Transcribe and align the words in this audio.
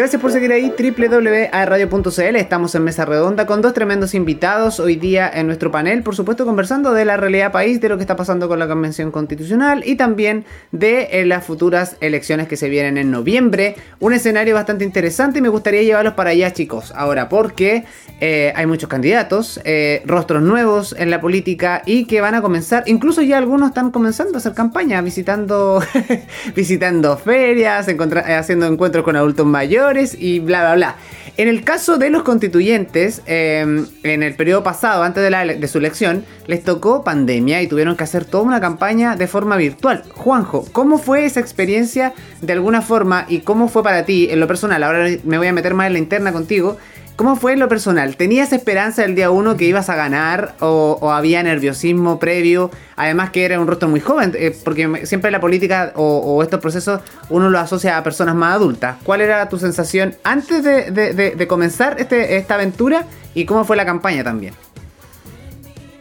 Gracias 0.00 0.22
por 0.22 0.32
seguir 0.32 0.50
ahí, 0.50 0.72
www.radio.cl. 0.78 2.36
Estamos 2.36 2.74
en 2.74 2.84
Mesa 2.84 3.04
Redonda 3.04 3.44
con 3.44 3.60
dos 3.60 3.74
tremendos 3.74 4.14
invitados 4.14 4.80
hoy 4.80 4.96
día 4.96 5.30
en 5.30 5.46
nuestro 5.46 5.70
panel, 5.70 6.02
por 6.02 6.16
supuesto 6.16 6.46
conversando 6.46 6.94
de 6.94 7.04
la 7.04 7.18
realidad 7.18 7.52
país, 7.52 7.82
de 7.82 7.90
lo 7.90 7.98
que 7.98 8.04
está 8.04 8.16
pasando 8.16 8.48
con 8.48 8.58
la 8.58 8.66
Convención 8.66 9.10
Constitucional 9.10 9.82
y 9.84 9.96
también 9.96 10.46
de 10.72 11.02
eh, 11.10 11.26
las 11.26 11.44
futuras 11.44 11.98
elecciones 12.00 12.48
que 12.48 12.56
se 12.56 12.70
vienen 12.70 12.96
en 12.96 13.10
noviembre. 13.10 13.76
Un 13.98 14.14
escenario 14.14 14.54
bastante 14.54 14.86
interesante 14.86 15.40
y 15.40 15.42
me 15.42 15.50
gustaría 15.50 15.82
llevarlos 15.82 16.14
para 16.14 16.30
allá, 16.30 16.50
chicos. 16.54 16.94
Ahora, 16.96 17.28
porque 17.28 17.84
eh, 18.22 18.54
hay 18.56 18.64
muchos 18.64 18.88
candidatos, 18.88 19.60
eh, 19.64 20.00
rostros 20.06 20.42
nuevos 20.42 20.94
en 20.98 21.10
la 21.10 21.20
política 21.20 21.82
y 21.84 22.06
que 22.06 22.22
van 22.22 22.34
a 22.34 22.40
comenzar, 22.40 22.84
incluso 22.86 23.20
ya 23.20 23.36
algunos 23.36 23.68
están 23.68 23.90
comenzando 23.90 24.36
a 24.36 24.38
hacer 24.38 24.54
campaña, 24.54 25.02
visitando, 25.02 25.82
visitando 26.56 27.18
ferias, 27.18 27.86
haciendo 27.86 28.64
encuentros 28.64 29.04
con 29.04 29.14
adultos 29.14 29.44
mayores 29.44 29.89
y 30.18 30.38
bla, 30.40 30.60
bla, 30.60 30.74
bla. 30.74 30.96
En 31.36 31.48
el 31.48 31.64
caso 31.64 31.96
de 31.96 32.10
los 32.10 32.22
constituyentes, 32.22 33.22
em, 33.26 33.86
en 34.02 34.22
el 34.22 34.34
periodo 34.34 34.62
pasado, 34.62 35.02
antes 35.02 35.22
de, 35.22 35.30
la, 35.30 35.44
de 35.44 35.68
su 35.68 35.78
elección, 35.78 36.24
les 36.46 36.62
tocó 36.62 37.02
pandemia 37.02 37.62
y 37.62 37.66
tuvieron 37.66 37.96
que 37.96 38.04
hacer 38.04 38.24
toda 38.24 38.44
una 38.44 38.60
campaña 38.60 39.16
de 39.16 39.26
forma 39.26 39.56
virtual. 39.56 40.02
Juanjo, 40.14 40.66
¿cómo 40.72 40.98
fue 40.98 41.24
esa 41.24 41.40
experiencia 41.40 42.12
de 42.42 42.52
alguna 42.52 42.82
forma 42.82 43.24
y 43.28 43.40
cómo 43.40 43.68
fue 43.68 43.82
para 43.82 44.04
ti 44.04 44.28
en 44.30 44.40
lo 44.40 44.46
personal? 44.46 44.82
Ahora 44.82 45.08
me 45.24 45.38
voy 45.38 45.46
a 45.46 45.52
meter 45.52 45.74
más 45.74 45.86
en 45.86 45.94
la 45.94 45.98
interna 45.98 46.32
contigo. 46.32 46.76
¿Cómo 47.20 47.36
fue 47.36 47.54
lo 47.58 47.68
personal? 47.68 48.16
¿Tenías 48.16 48.50
esperanza 48.54 49.04
el 49.04 49.14
día 49.14 49.30
uno 49.30 49.58
que 49.58 49.66
ibas 49.66 49.90
a 49.90 49.94
ganar 49.94 50.54
o, 50.60 51.12
había 51.12 51.42
nerviosismo 51.42 52.18
previo? 52.18 52.70
Además 52.96 53.28
que 53.28 53.44
era 53.44 53.60
un 53.60 53.66
rostro 53.66 53.90
muy 53.90 54.00
joven, 54.00 54.32
eh, 54.38 54.56
porque 54.64 55.04
siempre 55.04 55.30
la 55.30 55.38
política 55.38 55.92
o, 55.96 56.42
estos 56.42 56.60
procesos 56.60 57.02
uno 57.28 57.50
lo 57.50 57.58
asocia 57.58 57.98
a 57.98 58.02
personas 58.02 58.34
más 58.34 58.54
adultas. 58.54 58.96
¿Cuál 59.04 59.20
era 59.20 59.46
tu 59.50 59.58
sensación 59.58 60.14
antes 60.24 60.64
de, 60.64 61.46
comenzar 61.46 62.00
este, 62.00 62.38
esta 62.38 62.54
aventura 62.54 63.04
y 63.34 63.44
cómo 63.44 63.66
fue 63.66 63.76
la 63.76 63.84
campaña 63.84 64.24
también? 64.24 64.54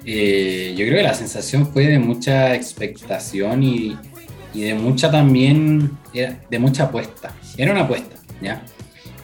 Eh, 0.06 0.74
yo 0.78 0.86
creo 0.86 1.00
que 1.00 1.04
la 1.04 1.16
sensación 1.16 1.68
fue 1.68 1.88
de 1.88 2.00
mucha 2.00 2.56
expectación 2.56 3.62
y, 3.62 3.98
y 4.54 4.62
de 4.62 4.74
mucha 4.74 5.12
también, 5.12 5.98
de 6.14 6.60
mucha 6.60 6.86
apuesta. 6.86 7.34
Era 7.58 7.74
una 7.74 7.82
apuesta, 7.82 8.16
¿ya? 8.42 8.64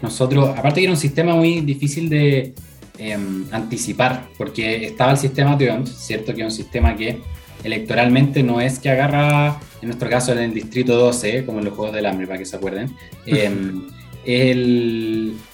Nosotros, 0.02 0.50
aparte 0.50 0.82
que 0.82 0.86
era 0.86 0.94
un 0.94 1.00
sistema 1.00 1.36
muy 1.36 1.62
difícil 1.62 2.10
de 2.10 2.54
em, 2.98 3.46
anticipar, 3.52 4.28
porque 4.38 4.86
estaba 4.86 5.12
el 5.12 5.18
sistema 5.18 5.58
TEON, 5.58 5.86
¿cierto? 5.88 6.34
Que 6.34 6.42
es 6.42 6.46
un 6.46 6.52
sistema 6.52 6.96
que 6.96 7.22
electoralmente 7.64 8.44
no 8.44 8.62
es 8.62 8.80
que 8.80 8.90
agarra, 8.90 9.60
en 9.82 9.88
nuestro 9.88 10.10
caso 10.10 10.32
en 10.32 10.40
el 10.40 10.54
distrito 10.54 10.96
12, 10.96 11.46
como 11.46 11.60
en 11.60 11.66
los 11.66 11.73
Juegos 11.73 11.96
del 11.96 12.06
Hambre, 12.06 12.28
para 12.28 12.40
que 12.40 12.46
se 12.46 12.56
acuerden, 12.56 12.96
em, 13.26 13.86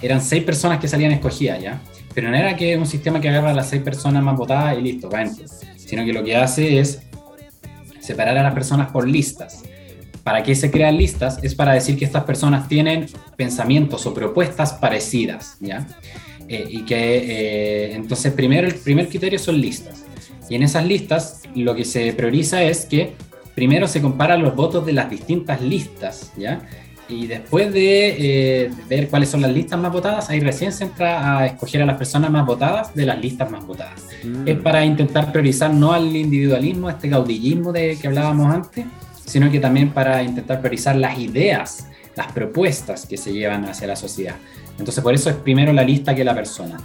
eran 0.01 0.21
seis 0.21 0.43
personas 0.43 0.79
que 0.79 0.87
salían 0.87 1.11
escogidas, 1.11 1.61
¿ya? 1.61 1.81
Pero 2.13 2.29
no 2.29 2.35
era 2.35 2.55
que 2.55 2.77
un 2.77 2.85
sistema 2.85 3.19
que 3.21 3.29
agarra 3.29 3.51
a 3.51 3.53
las 3.53 3.69
seis 3.69 3.81
personas 3.81 4.23
más 4.23 4.37
votadas 4.37 4.77
y 4.77 4.81
listo, 4.81 5.09
va 5.09 5.25
sino 5.75 6.05
que 6.05 6.13
lo 6.13 6.23
que 6.23 6.35
hace 6.35 6.79
es 6.79 7.01
separar 7.99 8.37
a 8.37 8.43
las 8.43 8.53
personas 8.53 8.91
por 8.91 9.07
listas. 9.07 9.63
¿Para 10.23 10.43
qué 10.43 10.55
se 10.55 10.69
crean 10.69 10.97
listas? 10.97 11.39
Es 11.43 11.55
para 11.55 11.73
decir 11.73 11.97
que 11.97 12.05
estas 12.05 12.23
personas 12.23 12.67
tienen 12.67 13.07
pensamientos 13.35 14.05
o 14.05 14.13
propuestas 14.13 14.73
parecidas, 14.73 15.57
¿ya? 15.59 15.87
Eh, 16.47 16.65
y 16.69 16.81
que 16.83 16.95
eh, 16.97 17.95
entonces 17.95 18.33
primero 18.33 18.67
el 18.67 18.75
primer 18.75 19.07
criterio 19.07 19.39
son 19.39 19.59
listas. 19.59 20.05
Y 20.49 20.55
en 20.55 20.63
esas 20.63 20.85
listas 20.85 21.41
lo 21.55 21.73
que 21.73 21.85
se 21.85 22.13
prioriza 22.13 22.61
es 22.61 22.85
que 22.85 23.13
primero 23.55 23.87
se 23.87 24.01
comparan 24.01 24.43
los 24.43 24.55
votos 24.55 24.85
de 24.85 24.93
las 24.93 25.09
distintas 25.09 25.61
listas, 25.61 26.31
¿ya? 26.37 26.61
Y 27.07 27.27
después 27.27 27.73
de 27.73 28.15
eh, 28.65 28.71
ver 28.87 29.09
cuáles 29.09 29.29
son 29.29 29.41
las 29.41 29.51
listas 29.51 29.77
más 29.79 29.91
votadas, 29.91 30.29
ahí 30.29 30.39
recién 30.39 30.71
se 30.71 30.85
entra 30.85 31.39
a 31.39 31.45
escoger 31.45 31.81
a 31.81 31.85
las 31.85 31.97
personas 31.97 32.31
más 32.31 32.45
votadas 32.45 32.93
de 32.93 33.05
las 33.05 33.19
listas 33.19 33.51
más 33.51 33.65
votadas. 33.65 34.07
Mm. 34.23 34.47
Es 34.47 34.57
para 34.59 34.85
intentar 34.85 35.31
priorizar 35.31 35.73
no 35.73 35.91
al 35.91 36.15
individualismo, 36.15 36.89
este 36.89 37.09
caudillismo 37.09 37.73
de 37.73 37.97
que 37.99 38.07
hablábamos 38.07 38.53
antes, 38.53 38.85
sino 39.31 39.49
que 39.49 39.61
también 39.61 39.91
para 39.91 40.21
intentar 40.21 40.59
priorizar 40.59 40.93
las 40.97 41.17
ideas, 41.17 41.87
las 42.17 42.29
propuestas 42.33 43.05
que 43.05 43.15
se 43.15 43.31
llevan 43.31 43.63
hacia 43.63 43.87
la 43.87 43.95
sociedad. 43.95 44.35
Entonces, 44.77 45.01
por 45.01 45.13
eso 45.13 45.29
es 45.29 45.37
primero 45.37 45.71
la 45.71 45.83
lista 45.83 46.13
que 46.13 46.25
la 46.25 46.35
persona. 46.35 46.77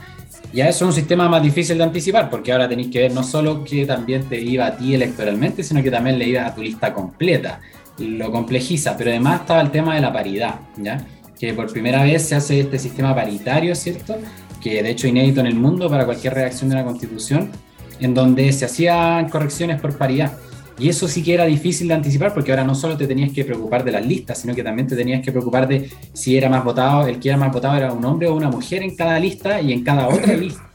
Ya 0.53 0.69
eso 0.69 0.85
es 0.85 0.91
un 0.91 0.93
sistema 0.93 1.29
más 1.29 1.43
difícil 1.43 1.77
de 1.77 1.83
anticipar, 1.83 2.31
porque 2.31 2.53
ahora 2.53 2.69
tenéis 2.69 2.89
que 2.93 3.01
ver 3.01 3.13
no 3.13 3.25
solo 3.25 3.65
que 3.65 3.85
también 3.85 4.29
te 4.29 4.41
iba 4.41 4.65
a 4.65 4.77
ti 4.77 4.95
electoralmente, 4.95 5.65
sino 5.65 5.83
que 5.83 5.91
también 5.91 6.21
le 6.21 6.29
iba 6.29 6.47
a 6.47 6.55
tu 6.55 6.63
lista 6.63 6.95
completa. 6.95 7.61
Lo 7.99 8.31
complejiza, 8.31 8.97
pero 8.97 9.11
además 9.11 9.41
estaba 9.41 9.61
el 9.61 9.73
tema 9.73 9.97
de 9.97 10.03
la 10.03 10.13
paridad, 10.13 10.55
¿ya? 10.77 11.05
Que 11.37 11.53
por 11.53 11.73
primera 11.73 12.05
vez 12.05 12.29
se 12.29 12.37
hace 12.37 12.61
este 12.61 12.79
sistema 12.79 13.13
paritario, 13.13 13.75
¿cierto? 13.75 14.15
Que 14.63 14.85
de 14.85 14.91
hecho 14.91 15.09
inédito 15.09 15.41
en 15.41 15.47
el 15.47 15.57
mundo 15.57 15.91
para 15.91 16.05
cualquier 16.05 16.35
redacción 16.35 16.71
de 16.71 16.77
una 16.77 16.85
constitución, 16.85 17.51
en 17.99 18.15
donde 18.15 18.53
se 18.53 18.67
hacían 18.67 19.29
correcciones 19.31 19.81
por 19.81 19.99
paridad. 19.99 20.39
Y 20.79 20.89
eso 20.89 21.09
sí 21.09 21.23
que 21.23 21.35
era 21.35 21.47
difícil 21.47 21.89
de 21.89 21.95
anticipar 21.95 22.35
porque 22.35 22.53
ahora 22.53 22.65
no 22.65 22.75
solo 22.75 22.97
te 22.97 23.07
tenías 23.07 23.33
que 23.33 23.45
preocupar 23.45 23.83
de 23.83 23.93
las 23.93 24.07
listas, 24.07 24.39
sino 24.39 24.55
que 24.55 24.63
también 24.63 24.87
te 24.87 24.95
tenías 24.95 25.25
que 25.25 25.33
preocupar 25.33 25.67
de 25.67 25.89
si 26.13 26.37
era 26.37 26.49
más 26.49 26.63
votado, 26.65 27.07
el 27.07 27.19
que 27.19 27.29
era 27.31 27.39
más 27.39 27.53
votado 27.53 27.77
era 27.77 27.93
un 27.93 28.05
hombre 28.05 28.29
o 28.29 28.35
una 28.35 28.51
mujer 28.51 28.83
en 28.83 28.95
cada 28.95 29.19
lista 29.19 29.61
y 29.61 29.73
en 29.73 29.83
cada 29.83 30.09
otra 30.09 30.35
lista. 30.37 30.71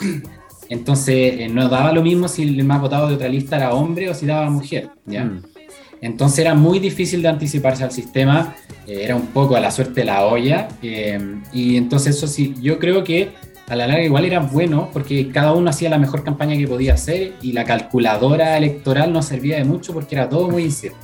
Entonces 0.69 1.39
eh, 1.39 1.49
no 1.49 1.69
daba 1.69 1.91
lo 1.91 2.01
mismo 2.01 2.27
si 2.27 2.43
el 2.43 2.63
más 2.63 2.81
votado 2.81 3.09
de 3.09 3.15
otra 3.15 3.27
lista 3.27 3.57
era 3.57 3.73
hombre 3.73 4.09
o 4.09 4.13
si 4.13 4.25
daba 4.25 4.49
mujer. 4.49 4.89
¿ya? 5.05 5.25
Mm. 5.25 5.43
Entonces 6.01 6.39
era 6.39 6.55
muy 6.55 6.79
difícil 6.79 7.21
de 7.21 7.27
anticiparse 7.27 7.83
al 7.83 7.91
sistema, 7.91 8.55
eh, 8.87 9.01
era 9.03 9.15
un 9.15 9.27
poco 9.27 9.55
a 9.55 9.59
la 9.59 9.69
suerte 9.69 10.01
de 10.01 10.05
la 10.05 10.25
olla. 10.25 10.67
Eh, 10.81 11.19
y 11.53 11.77
entonces 11.77 12.15
eso 12.15 12.25
sí, 12.25 12.55
yo 12.59 12.79
creo 12.79 13.03
que 13.03 13.29
a 13.71 13.75
la 13.77 13.87
larga 13.87 14.03
igual 14.03 14.25
era 14.25 14.41
bueno 14.41 14.89
porque 14.91 15.29
cada 15.29 15.53
uno 15.53 15.69
hacía 15.69 15.89
la 15.89 15.97
mejor 15.97 16.25
campaña 16.25 16.57
que 16.57 16.67
podía 16.67 16.95
hacer 16.95 17.35
y 17.41 17.53
la 17.53 17.63
calculadora 17.63 18.57
electoral 18.57 19.13
no 19.13 19.21
servía 19.21 19.55
de 19.55 19.63
mucho 19.63 19.93
porque 19.93 20.15
era 20.15 20.27
todo 20.27 20.49
muy 20.49 20.63
incierto. 20.63 20.99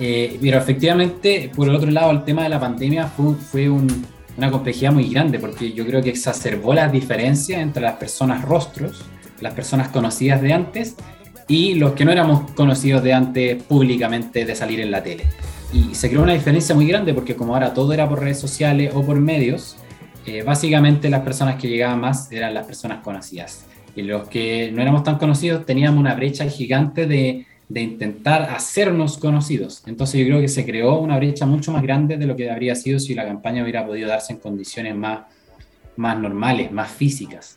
Eh, 0.00 0.38
pero 0.40 0.56
efectivamente, 0.56 1.52
por 1.54 1.68
el 1.68 1.74
otro 1.74 1.90
lado, 1.90 2.12
el 2.12 2.24
tema 2.24 2.44
de 2.44 2.48
la 2.48 2.58
pandemia 2.58 3.08
fue, 3.08 3.34
fue 3.34 3.68
una 3.68 4.50
complejidad 4.50 4.90
muy 4.90 5.10
grande 5.10 5.38
porque 5.38 5.74
yo 5.74 5.84
creo 5.84 6.02
que 6.02 6.08
exacerbó 6.08 6.72
las 6.72 6.90
diferencias 6.90 7.60
entre 7.60 7.82
las 7.82 7.96
personas 7.96 8.42
rostros, 8.42 9.04
las 9.42 9.52
personas 9.52 9.88
conocidas 9.88 10.40
de 10.40 10.54
antes 10.54 10.96
y 11.46 11.74
los 11.74 11.92
que 11.92 12.06
no 12.06 12.12
éramos 12.12 12.52
conocidos 12.52 13.02
de 13.02 13.12
antes 13.12 13.62
públicamente 13.64 14.46
de 14.46 14.54
salir 14.54 14.80
en 14.80 14.90
la 14.90 15.02
tele. 15.02 15.24
Y 15.74 15.94
se 15.94 16.08
creó 16.08 16.22
una 16.22 16.32
diferencia 16.32 16.74
muy 16.74 16.86
grande 16.86 17.12
porque 17.12 17.36
como 17.36 17.52
ahora 17.52 17.74
todo 17.74 17.92
era 17.92 18.08
por 18.08 18.20
redes 18.20 18.40
sociales 18.40 18.92
o 18.94 19.04
por 19.04 19.20
medios, 19.20 19.76
eh, 20.26 20.42
básicamente 20.42 21.10
las 21.10 21.22
personas 21.22 21.56
que 21.56 21.68
llegaban 21.68 22.00
más 22.00 22.30
eran 22.30 22.54
las 22.54 22.66
personas 22.66 23.02
conocidas. 23.02 23.66
Y 23.94 24.02
los 24.02 24.28
que 24.28 24.70
no 24.72 24.80
éramos 24.80 25.02
tan 25.02 25.18
conocidos 25.18 25.66
teníamos 25.66 26.00
una 26.00 26.14
brecha 26.14 26.48
gigante 26.48 27.06
de, 27.06 27.46
intentar 27.74 28.42
hacernos 28.50 29.16
conocidos. 29.16 29.82
Entonces 29.86 30.20
yo 30.20 30.26
creo 30.26 30.40
que 30.42 30.48
se 30.48 30.66
creó 30.66 30.98
una 30.98 31.16
brecha 31.16 31.46
mucho 31.46 31.72
más 31.72 31.82
grande 31.82 32.18
de 32.18 32.26
lo 32.26 32.36
que 32.36 32.50
habría 32.50 32.74
sido 32.74 32.98
si 32.98 33.14
la 33.14 33.24
campaña 33.24 33.62
hubiera 33.62 33.86
podido 33.86 34.08
darse 34.08 34.34
en 34.34 34.40
condiciones 34.40 34.94
más, 34.94 35.22
normales, 35.96 36.70
más 36.70 36.90
físicas. 36.90 37.56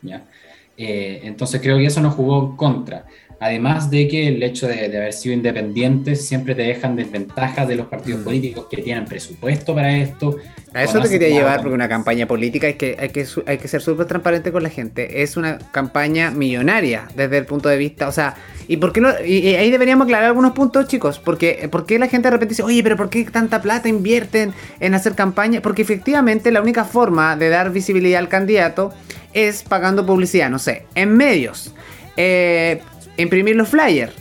Eh, 0.78 1.20
entonces 1.24 1.62
creo 1.62 1.78
que 1.78 1.86
eso 1.86 2.00
nos 2.00 2.16
jugó 2.16 2.56
contra. 2.56 3.06
Además 3.40 3.90
de 3.90 4.08
que 4.08 4.28
el 4.30 4.42
hecho 4.44 4.68
de, 4.68 4.86
haber 4.86 5.14
sido 5.14 5.36
independientes 5.36 6.26
siempre 6.26 6.56
te 6.56 6.62
dejan 6.64 6.96
desventajas 6.96 7.68
de 7.68 7.76
los 7.76 7.88
partidos 7.88 8.22
mm. 8.22 8.24
políticos 8.24 8.68
que 8.70 8.78
tienen 8.78 9.06
presupuesto 9.06 9.76
para 9.76 9.96
esto. 9.98 10.38
A 10.74 10.84
eso 10.84 11.00
te 11.02 11.10
quería 11.10 11.30
llevar, 11.30 11.62
porque 11.62 11.74
una 11.74 11.88
campaña 11.88 12.28
política 12.28 12.68
es 12.68 12.76
que 12.76 12.98
hay 13.00 13.10
que, 13.10 13.26
hay 13.46 13.58
que 13.58 13.68
ser 13.68 13.82
súper 13.82 14.08
transparente 14.08 14.52
con 14.52 14.64
la 14.64 14.70
gente. 14.70 15.24
Es 15.24 15.38
una 15.38 15.58
campaña 15.72 16.32
millonaria 16.32 17.08
desde 17.16 17.38
el 17.38 17.46
punto 17.46 17.70
de 17.70 17.78
vista, 17.78 18.08
o 18.08 18.12
sea, 18.12 18.36
¿y 18.68 18.78
por 18.78 18.92
qué 18.92 19.02
no? 19.02 19.10
Y, 19.26 19.56
ahí 19.56 19.72
deberíamos 19.72 20.06
aclarar 20.06 20.28
algunos 20.28 20.54
puntos, 20.54 20.88
chicos. 20.88 21.20
Porque, 21.20 21.68
¿Por 21.72 21.86
qué 21.86 22.00
la 22.00 22.08
gente 22.08 22.28
de 22.28 22.32
repente 22.32 22.54
dice, 22.54 22.64
oye, 22.64 22.84
pero 22.84 22.98
¿por 22.98 23.10
qué 23.10 23.24
tanta 23.26 23.62
plata 23.62 23.88
invierten 23.88 24.54
en 24.80 24.94
hacer 24.94 25.14
campaña? 25.14 25.62
Porque 25.62 25.82
efectivamente 25.82 26.52
la 26.52 26.62
única 26.62 26.84
forma 26.84 27.36
de 27.36 27.50
dar 27.50 27.72
visibilidad 27.72 28.20
al 28.20 28.30
candidato 28.30 28.94
es 29.34 29.64
pagando 29.64 30.06
publicidad, 30.06 30.50
no 30.50 30.60
sé, 30.60 30.86
en 30.96 31.16
medios. 31.16 31.74
Eh, 32.18 32.82
imprimir 33.18 33.56
los 33.56 33.70
flyers, 33.70 34.14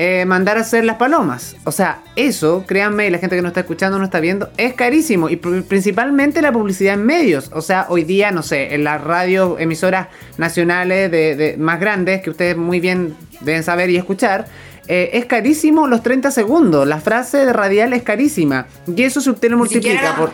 eh, 0.00 0.24
mandar 0.26 0.58
a 0.58 0.60
hacer 0.60 0.84
las 0.84 0.96
palomas. 0.96 1.56
O 1.64 1.72
sea, 1.72 2.02
eso, 2.14 2.64
créanme, 2.66 3.08
y 3.08 3.10
la 3.10 3.18
gente 3.18 3.34
que 3.34 3.42
no 3.42 3.48
está 3.48 3.60
escuchando, 3.60 3.98
no 3.98 4.04
está 4.04 4.20
viendo, 4.20 4.50
es 4.56 4.74
carísimo. 4.74 5.28
Y 5.28 5.36
principalmente 5.36 6.40
la 6.40 6.52
publicidad 6.52 6.94
en 6.94 7.04
medios. 7.04 7.50
O 7.52 7.62
sea, 7.62 7.86
hoy 7.88 8.04
día, 8.04 8.30
no 8.30 8.42
sé, 8.42 8.74
en 8.74 8.84
las 8.84 9.02
radios 9.02 9.60
emisoras 9.60 10.08
nacionales 10.36 11.10
de, 11.10 11.56
más 11.58 11.80
grandes, 11.80 12.22
que 12.22 12.30
ustedes 12.30 12.56
muy 12.56 12.78
bien 12.78 13.16
deben 13.40 13.64
saber 13.64 13.90
y 13.90 13.96
escuchar, 13.96 14.46
eh, 14.86 15.10
es 15.14 15.26
carísimo 15.26 15.88
los 15.88 16.02
30 16.04 16.30
segundos. 16.30 16.86
La 16.86 17.00
frase 17.00 17.44
de 17.44 17.52
radial 17.52 17.92
es 17.92 18.04
carísima. 18.04 18.66
Y 18.86 19.02
eso 19.02 19.20
lo 19.42 19.56
multiplica 19.56 20.14
por 20.16 20.30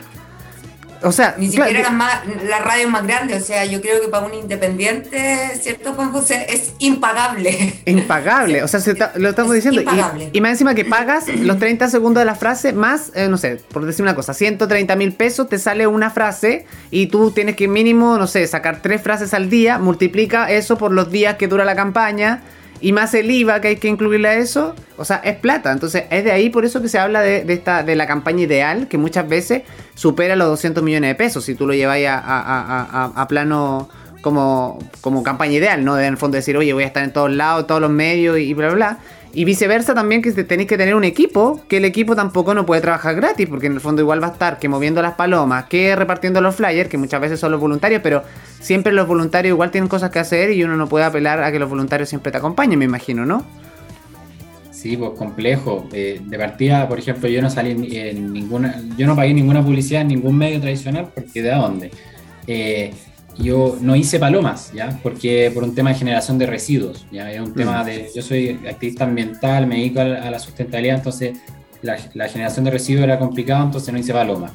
o 1.05 1.13
sea, 1.13 1.35
ni 1.39 1.49
siquiera 1.49 1.83
las, 1.83 1.93
más, 1.93 2.23
las 2.49 2.65
radios 2.65 2.91
más 2.91 3.07
grandes. 3.07 3.43
O 3.43 3.47
sea, 3.47 3.65
yo 3.65 3.81
creo 3.81 4.01
que 4.01 4.09
para 4.09 4.27
un 4.27 4.35
independiente, 4.35 5.51
¿cierto, 5.61 5.93
Juan 5.93 6.13
José? 6.13 6.47
Es 6.49 6.73
impagable. 6.79 7.75
Impagable, 7.87 8.63
o 8.63 8.69
sea, 8.69 8.81
lo 9.17 9.29
estamos 9.29 9.53
diciendo. 9.53 9.83
Y, 10.33 10.41
más 10.41 10.51
encima 10.53 10.75
que 10.75 10.85
pagas 10.85 11.29
los 11.29 11.59
30 11.59 11.89
segundos 11.89 12.21
de 12.21 12.25
la 12.25 12.35
frase, 12.35 12.73
más, 12.73 13.13
eh, 13.15 13.29
no 13.29 13.37
sé, 13.37 13.61
por 13.73 13.85
decir 13.85 14.03
una 14.03 14.15
cosa, 14.15 14.35
130 14.35 14.97
mil 14.97 15.13
pesos, 15.13 15.49
te 15.49 15.59
sale 15.59 15.87
una 15.87 16.11
frase 16.11 16.67
y 16.91 17.07
tú 17.07 17.31
tienes 17.31 17.57
que 17.57 17.69
mínimo, 17.69 18.19
no 18.19 18.27
sé, 18.27 18.47
sacar 18.47 18.81
tres 18.83 19.03
frases 19.03 19.35
al 19.35 19.51
día, 19.51 19.79
multiplica 19.79 20.51
eso 20.51 20.79
por 20.79 20.93
los 20.93 21.11
días 21.11 21.37
que 21.37 21.49
dura 21.49 21.65
la 21.65 21.77
campaña 21.77 22.43
y 22.81 22.93
más 22.93 23.15
el 23.15 23.31
IVA 23.31 23.61
que 23.61 23.69
hay 23.69 23.77
que 23.77 23.89
incluirle 23.89 24.29
a 24.29 24.35
eso, 24.35 24.75
o 24.97 25.05
sea, 25.05 25.17
es 25.25 25.37
plata. 25.37 25.73
Entonces, 25.73 26.05
es 26.11 26.25
de 26.25 26.33
ahí 26.33 26.51
por 26.51 26.65
eso 26.65 26.83
que 26.83 26.89
se 26.89 26.99
habla 26.99 27.21
de, 27.23 27.45
esta, 27.49 27.83
de 27.83 27.97
la 27.97 28.07
campaña 28.07 28.43
ideal, 28.43 28.89
que 28.89 28.99
muchas 28.99 29.29
veces 29.29 29.63
supera 29.95 30.37
los 30.37 30.49
200 30.49 30.83
millones 30.83 31.11
de 31.11 31.15
pesos, 31.15 31.45
si 31.45 31.55
tú 31.55 31.67
lo 31.67 31.75
lleváis 31.75 32.07
a, 32.09 33.27
plano 33.29 33.89
como, 34.21 34.79
como 35.01 35.23
campaña 35.23 35.55
ideal, 35.55 35.85
¿no? 35.85 35.95
De 35.97 36.07
en 36.07 36.13
el 36.15 36.19
fondo 36.19 36.37
decir, 36.37 36.57
oye, 36.57 36.73
voy 36.73 36.85
a 36.85 36.87
estar 36.87 37.05
en 37.05 37.13
todos 37.13 37.31
lados, 37.31 37.67
todos 37.67 37.81
los 37.81 37.91
medios 37.91 38.39
y 38.39 38.55
bla, 38.55 38.71
bla. 38.71 38.99
Y 39.35 39.45
viceversa 39.45 39.95
también 39.95 40.23
que 40.23 40.31
tenéis 40.33 40.69
que 40.69 40.79
tener 40.79 40.95
un 40.95 41.03
equipo, 41.03 41.61
que 41.69 41.79
el 41.79 41.85
equipo 41.85 42.15
tampoco 42.15 42.55
no 42.55 42.65
puede 42.65 42.81
trabajar 42.81 43.17
gratis, 43.17 43.49
porque 43.49 43.67
en 43.67 43.73
el 43.73 43.81
fondo 43.81 44.01
igual 44.01 44.23
va 44.23 44.29
a 44.29 44.33
estar 44.33 44.61
que 44.61 44.69
moviendo 44.69 45.03
las 45.03 45.15
palomas, 45.15 45.65
que 45.65 45.97
repartiendo 45.97 46.41
los 46.41 46.55
flyers, 46.55 46.89
que 46.89 46.99
muchas 46.99 47.21
veces 47.21 47.41
son 47.41 47.51
los 47.51 47.61
voluntarios, 47.61 48.01
pero 48.01 48.23
siempre 48.61 48.93
los 48.93 49.09
voluntarios 49.09 49.55
igual 49.55 49.73
tienen 49.73 49.89
cosas 49.89 50.11
que 50.11 50.21
hacer 50.21 50.53
y 50.53 50.63
uno 50.63 50.77
no 50.77 50.89
puede 50.89 51.05
apelar 51.05 51.43
a 51.43 51.51
que 51.51 51.59
los 51.59 51.69
voluntarios 51.69 52.09
siempre 52.09 52.31
te 52.31 52.39
acompañen, 52.39 52.79
me 52.79 52.85
imagino, 52.85 53.27
¿no? 53.27 53.45
Sí, 54.71 54.97
pues 54.97 55.13
complejo. 55.19 55.89
de 55.91 56.39
partida, 56.39 56.87
por 56.87 56.99
ejemplo, 56.99 57.29
yo 57.29 57.43
no 57.43 57.51
salí 57.51 57.71
en 57.97 58.33
ninguna, 58.33 58.81
yo 58.97 59.07
no 59.07 59.17
pagué 59.17 59.35
ninguna 59.35 59.65
publicidad 59.65 60.03
en 60.03 60.09
ningún 60.09 60.39
medio 60.39 60.61
tradicional, 60.61 61.09
porque 61.13 61.43
¿de 61.43 61.51
dónde? 61.51 61.91
Eh, 62.47 62.93
yo 63.37 63.77
no 63.81 63.97
hice 63.97 64.19
palomas, 64.19 64.73
¿ya? 64.73 64.99
Porque 65.03 65.51
por 65.53 65.65
un 65.65 65.75
tema 65.75 65.91
de 65.91 65.97
generación 65.97 66.39
de 66.39 66.47
residuos, 66.47 67.07
¿ya? 67.11 67.31
Es 67.33 67.41
un 67.41 67.51
mm. 67.51 67.55
tema 67.55 67.85
de, 67.85 68.11
yo 68.15 68.23
soy 68.23 68.61
activista 68.69 69.05
ambiental, 69.05 69.67
me 69.67 69.77
dedico 69.77 70.01
a, 70.01 70.05
la 70.05 70.39
sustentabilidad, 70.39 70.99
entonces 70.99 71.39
la, 71.83 72.29
generación 72.29 72.65
de 72.65 72.71
residuos 72.71 73.05
era 73.05 73.19
complicado, 73.19 73.65
entonces 73.65 73.93
no 73.93 73.99
hice 73.99 74.13
palomas. 74.13 74.53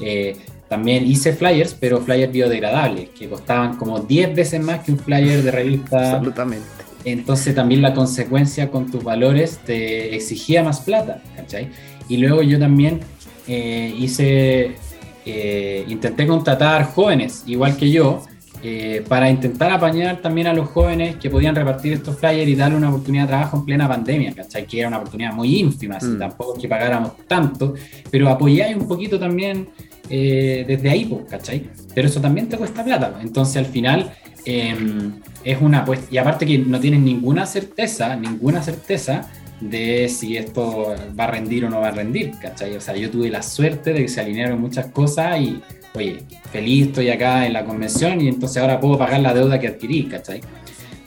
Eh, 0.00 0.36
también 0.68 1.06
hice 1.06 1.34
flyers, 1.34 1.76
pero 1.78 2.00
flyers 2.00 2.32
biodegradables, 2.32 3.10
que 3.10 3.28
costaban 3.28 3.76
como 3.76 4.00
10 4.00 4.34
veces 4.34 4.60
más 4.62 4.80
que 4.80 4.92
un 4.92 4.98
flyer 4.98 5.42
de 5.42 5.50
revista. 5.50 6.12
Absolutamente. 6.16 6.66
Entonces 7.04 7.54
también 7.54 7.82
la 7.82 7.94
consecuencia 7.94 8.70
con 8.70 8.90
tus 8.90 9.02
valores 9.02 9.58
te 9.58 10.14
exigía 10.14 10.62
más 10.62 10.80
plata, 10.80 11.22
¿cachai? 11.36 11.68
Y 12.08 12.16
luego 12.16 12.42
yo 12.42 12.58
también 12.58 13.00
eh, 13.46 13.94
hice 13.98 14.76
eh, 15.24 15.84
intenté 15.88 16.26
contratar 16.26 16.84
jóvenes, 16.84 17.44
igual 17.46 17.76
que 17.76 17.90
yo, 17.90 18.22
eh, 18.64 19.04
para 19.08 19.28
intentar 19.28 19.72
apañar 19.72 20.18
también 20.18 20.46
a 20.46 20.52
los 20.52 20.68
jóvenes 20.68 21.16
que 21.16 21.28
podían 21.28 21.54
repartir 21.54 21.94
estos 21.94 22.16
flyers 22.16 22.48
y 22.48 22.54
darle 22.54 22.76
una 22.76 22.90
oportunidad 22.90 23.24
de 23.24 23.28
trabajo 23.28 23.56
en 23.56 23.64
plena 23.64 23.88
pandemia, 23.88 24.32
¿cachai? 24.34 24.66
Que 24.66 24.78
era 24.78 24.88
una 24.88 24.98
oportunidad 24.98 25.32
muy 25.32 25.58
ínfima, 25.58 25.98
mm. 26.00 26.18
tampoco 26.18 26.54
es 26.54 26.62
que 26.62 26.68
pagáramos 26.68 27.12
tanto, 27.26 27.74
pero 28.08 28.28
apoyáis 28.28 28.76
un 28.76 28.86
poquito 28.86 29.18
también 29.18 29.68
eh, 30.08 30.64
desde 30.66 30.90
ahí, 30.90 31.06
pues, 31.06 31.22
¿cachai? 31.28 31.70
Pero 31.92 32.06
eso 32.06 32.20
también 32.20 32.48
te 32.48 32.56
cuesta 32.56 32.84
plata, 32.84 33.18
entonces 33.20 33.56
al 33.56 33.66
final 33.66 34.12
em, 34.44 35.14
es 35.42 35.60
una 35.60 35.84
pues 35.84 36.00
y 36.10 36.18
aparte 36.18 36.46
que 36.46 36.58
no 36.58 36.78
tienes 36.78 37.00
ninguna 37.00 37.46
certeza, 37.46 38.14
ninguna 38.14 38.62
certeza 38.62 39.28
de 39.62 40.08
si 40.08 40.36
esto 40.36 40.94
va 41.18 41.24
a 41.24 41.26
rendir 41.28 41.64
o 41.64 41.70
no 41.70 41.80
va 41.80 41.88
a 41.88 41.92
rendir, 41.92 42.32
¿cachai? 42.40 42.76
O 42.76 42.80
sea, 42.80 42.96
yo 42.96 43.10
tuve 43.10 43.30
la 43.30 43.42
suerte 43.42 43.92
de 43.92 44.02
que 44.02 44.08
se 44.08 44.20
alinearon 44.20 44.60
muchas 44.60 44.86
cosas 44.86 45.40
y, 45.40 45.60
oye, 45.94 46.24
feliz 46.50 46.88
estoy 46.88 47.10
acá 47.10 47.46
en 47.46 47.52
la 47.52 47.64
convención 47.64 48.20
y 48.20 48.28
entonces 48.28 48.60
ahora 48.60 48.80
puedo 48.80 48.98
pagar 48.98 49.20
la 49.20 49.32
deuda 49.32 49.60
que 49.60 49.68
adquirí, 49.68 50.04
¿cachai? 50.04 50.40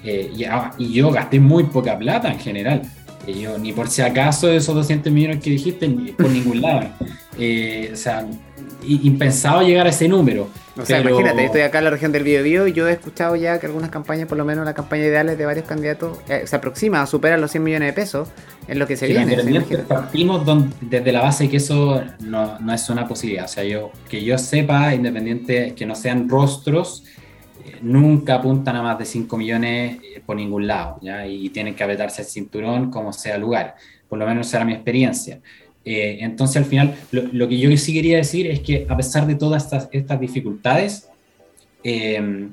Eh, 0.04 0.48
ah, 0.50 0.72
y, 0.78 0.94
yo 0.94 1.12
gasté 1.12 1.40
muy 1.40 1.66
poca 1.66 1.98
plata 1.98 2.32
en 2.32 2.40
general. 2.40 2.82
Eh, 3.28 3.42
yo, 3.42 3.58
ni 3.58 3.74
por 3.74 3.90
si 3.90 4.02
acaso 4.02 4.52
esos 4.52 4.74
200 4.76 5.12
millones 5.12 5.44
que 5.44 5.50
dijiste, 5.50 5.88
ni 5.88 6.12
por 6.12 6.30
ningún 6.30 6.62
lado. 6.62 6.88
Eh, 7.38 7.90
o 7.92 7.96
sea, 7.98 8.26
impensado 8.88 9.62
llegar 9.62 9.88
a 9.88 9.90
ese 9.90 10.08
número. 10.08 10.50
O 10.78 10.86
sea, 10.86 11.00
imagínate, 11.00 11.46
estoy 11.46 11.62
acá 11.62 11.78
en 11.78 11.86
la 11.86 11.90
región 11.90 12.12
del 12.12 12.24
Biobío 12.24 12.68
y 12.68 12.74
yo 12.74 12.88
he 12.88 12.92
escuchado 12.92 13.36
ya 13.38 13.60
que 13.60 13.66
algunas 13.66 13.90
campañas, 13.90 14.28
por 14.28 14.38
lo 14.38 14.44
menos 14.44 14.66
la 14.66 14.74
campaña 14.74 15.06
ideales 15.06 15.38
de 15.38 15.46
varios 15.46 15.66
candidatos, 15.66 16.18
eh, 16.28 16.44
se 16.46 16.56
aproxima 16.56 17.02
a 17.02 17.06
superar 17.06 17.40
los 17.40 17.52
100 17.52 17.64
millones 17.64 17.90
de 17.90 17.94
pesos 17.94 18.28
en 18.68 18.80
lo 18.80 18.86
que 18.86 18.98
se 18.98 19.08
viene. 19.08 19.38
Partimos 19.88 20.46
desde 20.82 21.12
la 21.14 21.22
base 21.22 21.50
que 21.50 21.58
eso 21.58 22.04
no, 22.20 22.60
no, 22.60 22.74
es 22.74 22.90
una 22.90 23.08
posibilidad. 23.08 23.46
O 23.46 23.48
sea, 23.48 23.64
yo 23.64 23.92
que 24.10 24.24
yo 24.24 24.38
sepa, 24.38 24.94
independiente 24.94 25.74
que 25.76 25.86
no 25.86 25.96
sean 25.96 26.28
rostros, 26.28 27.06
eh, 27.64 27.78
nunca 27.82 28.36
apuntan 28.36 28.76
a 28.76 28.82
más 28.82 29.00
de 29.00 29.06
5 29.06 29.38
millones 29.38 30.00
eh, 30.04 30.22
por 30.26 30.36
ningún 30.36 30.68
lado, 30.68 31.00
¿ya? 31.02 31.26
Y 31.26 31.50
tienen 31.50 31.74
que 31.74 31.84
apretarse 31.84 32.24
el 32.24 32.28
cinturón 32.28 32.92
como 32.92 33.14
sea 33.14 33.38
lugar. 33.38 33.76
Por 34.10 34.20
lo 34.20 34.26
menos 34.26 34.48
será 34.48 34.66
mi 34.66 34.74
experiencia. 34.74 35.40
Eh, 35.86 36.18
entonces, 36.22 36.58
al 36.58 36.66
final, 36.66 36.96
lo, 37.12 37.48
que 37.48 37.58
yo 37.60 37.76
sí 37.78 37.94
quería 37.94 38.18
decir 38.18 38.48
es 38.48 38.60
que 38.60 38.88
a 38.90 38.98
pesar 38.98 39.28
de 39.28 39.36
todas 39.36 39.72
estas, 39.92 40.20
dificultades, 40.20 41.08
em, 41.84 42.50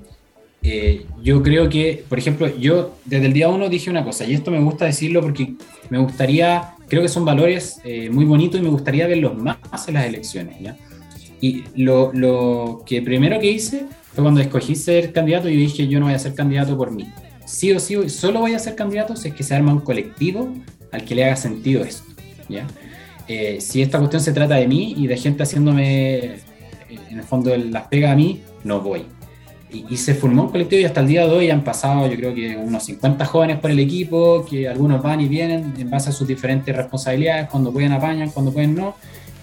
eh, 0.62 1.06
yo 1.22 1.42
creo 1.42 1.68
que, 1.70 2.04
por 2.08 2.18
ejemplo, 2.18 2.46
yo 2.58 2.96
desde 3.06 3.26
el 3.26 3.32
día 3.32 3.48
uno 3.48 3.70
dije 3.70 3.90
una 3.90 4.04
cosa, 4.04 4.24
y 4.26 4.34
esto 4.34 4.50
me 4.50 4.60
gusta 4.60 4.84
decirlo 4.84 5.22
porque 5.22 5.54
me 5.88 5.98
gustaría, 5.98 6.74
creo 6.88 7.02
que 7.02 7.08
son 7.08 7.24
valores 7.24 7.80
eh, 7.84 8.10
muy 8.10 8.26
bonitos 8.26 8.60
y 8.60 8.62
me 8.62 8.68
gustaría 8.68 9.06
verlos 9.06 9.36
más 9.36 9.56
en 9.88 9.94
las 9.94 10.06
elecciones. 10.06 10.60
¿ya? 10.60 10.76
Y 11.40 11.64
lo, 11.74 12.12
lo, 12.12 12.84
que 12.86 13.00
primero 13.00 13.40
que 13.40 13.50
hice 13.50 13.86
fue 14.12 14.22
cuando 14.22 14.42
escogí 14.42 14.76
ser 14.76 15.12
candidato, 15.12 15.48
yo 15.48 15.58
dije, 15.58 15.88
yo 15.88 15.98
no 15.98 16.06
voy 16.06 16.14
a 16.14 16.18
ser 16.18 16.34
candidato 16.34 16.76
por 16.76 16.90
mí. 16.90 17.08
Sí 17.46 17.72
o 17.72 17.80
sí, 17.80 18.08
solo 18.10 18.40
voy 18.40 18.52
a 18.52 18.58
ser 18.58 18.76
candidato 18.76 19.16
si 19.16 19.28
es 19.28 19.34
que 19.34 19.42
se 19.42 19.54
arma 19.54 19.72
un 19.72 19.80
colectivo 19.80 20.54
al 20.92 21.04
que 21.04 21.14
le 21.14 21.24
haga 21.24 21.36
sentido 21.36 21.82
esto. 21.82 22.12
¿ya? 22.48 22.66
Eh, 23.28 23.60
si 23.60 23.82
esta 23.82 23.98
cuestión 23.98 24.22
se 24.22 24.32
trata 24.32 24.56
de 24.56 24.66
mí 24.66 24.94
y 24.96 25.06
de 25.06 25.16
gente 25.16 25.42
haciéndome, 25.42 26.36
en 26.88 27.18
el 27.18 27.22
fondo, 27.24 27.56
las 27.56 27.86
pega 27.88 28.12
a 28.12 28.16
mí, 28.16 28.42
no 28.64 28.80
voy. 28.80 29.04
Y, 29.70 29.96
se 29.96 30.14
formó 30.14 30.42
un 30.42 30.50
colectivo 30.50 30.82
y 30.82 30.84
hasta 30.84 31.00
el 31.00 31.06
día 31.06 31.26
de 31.26 31.32
hoy 31.32 31.50
han 31.50 31.64
pasado, 31.64 32.06
yo 32.06 32.14
creo 32.16 32.34
que 32.34 32.58
unos 32.58 32.84
50 32.84 33.24
jóvenes 33.24 33.58
por 33.58 33.70
el 33.70 33.78
equipo, 33.78 34.44
que 34.44 34.68
algunos 34.68 35.02
van 35.02 35.22
y 35.22 35.28
vienen 35.28 35.72
en 35.78 35.88
base 35.88 36.10
a 36.10 36.12
sus 36.12 36.28
diferentes 36.28 36.76
responsabilidades, 36.76 37.48
cuando 37.48 37.72
pueden 37.72 37.92
apañan, 37.92 38.30
cuando 38.30 38.52
pueden 38.52 38.74
no. 38.74 38.94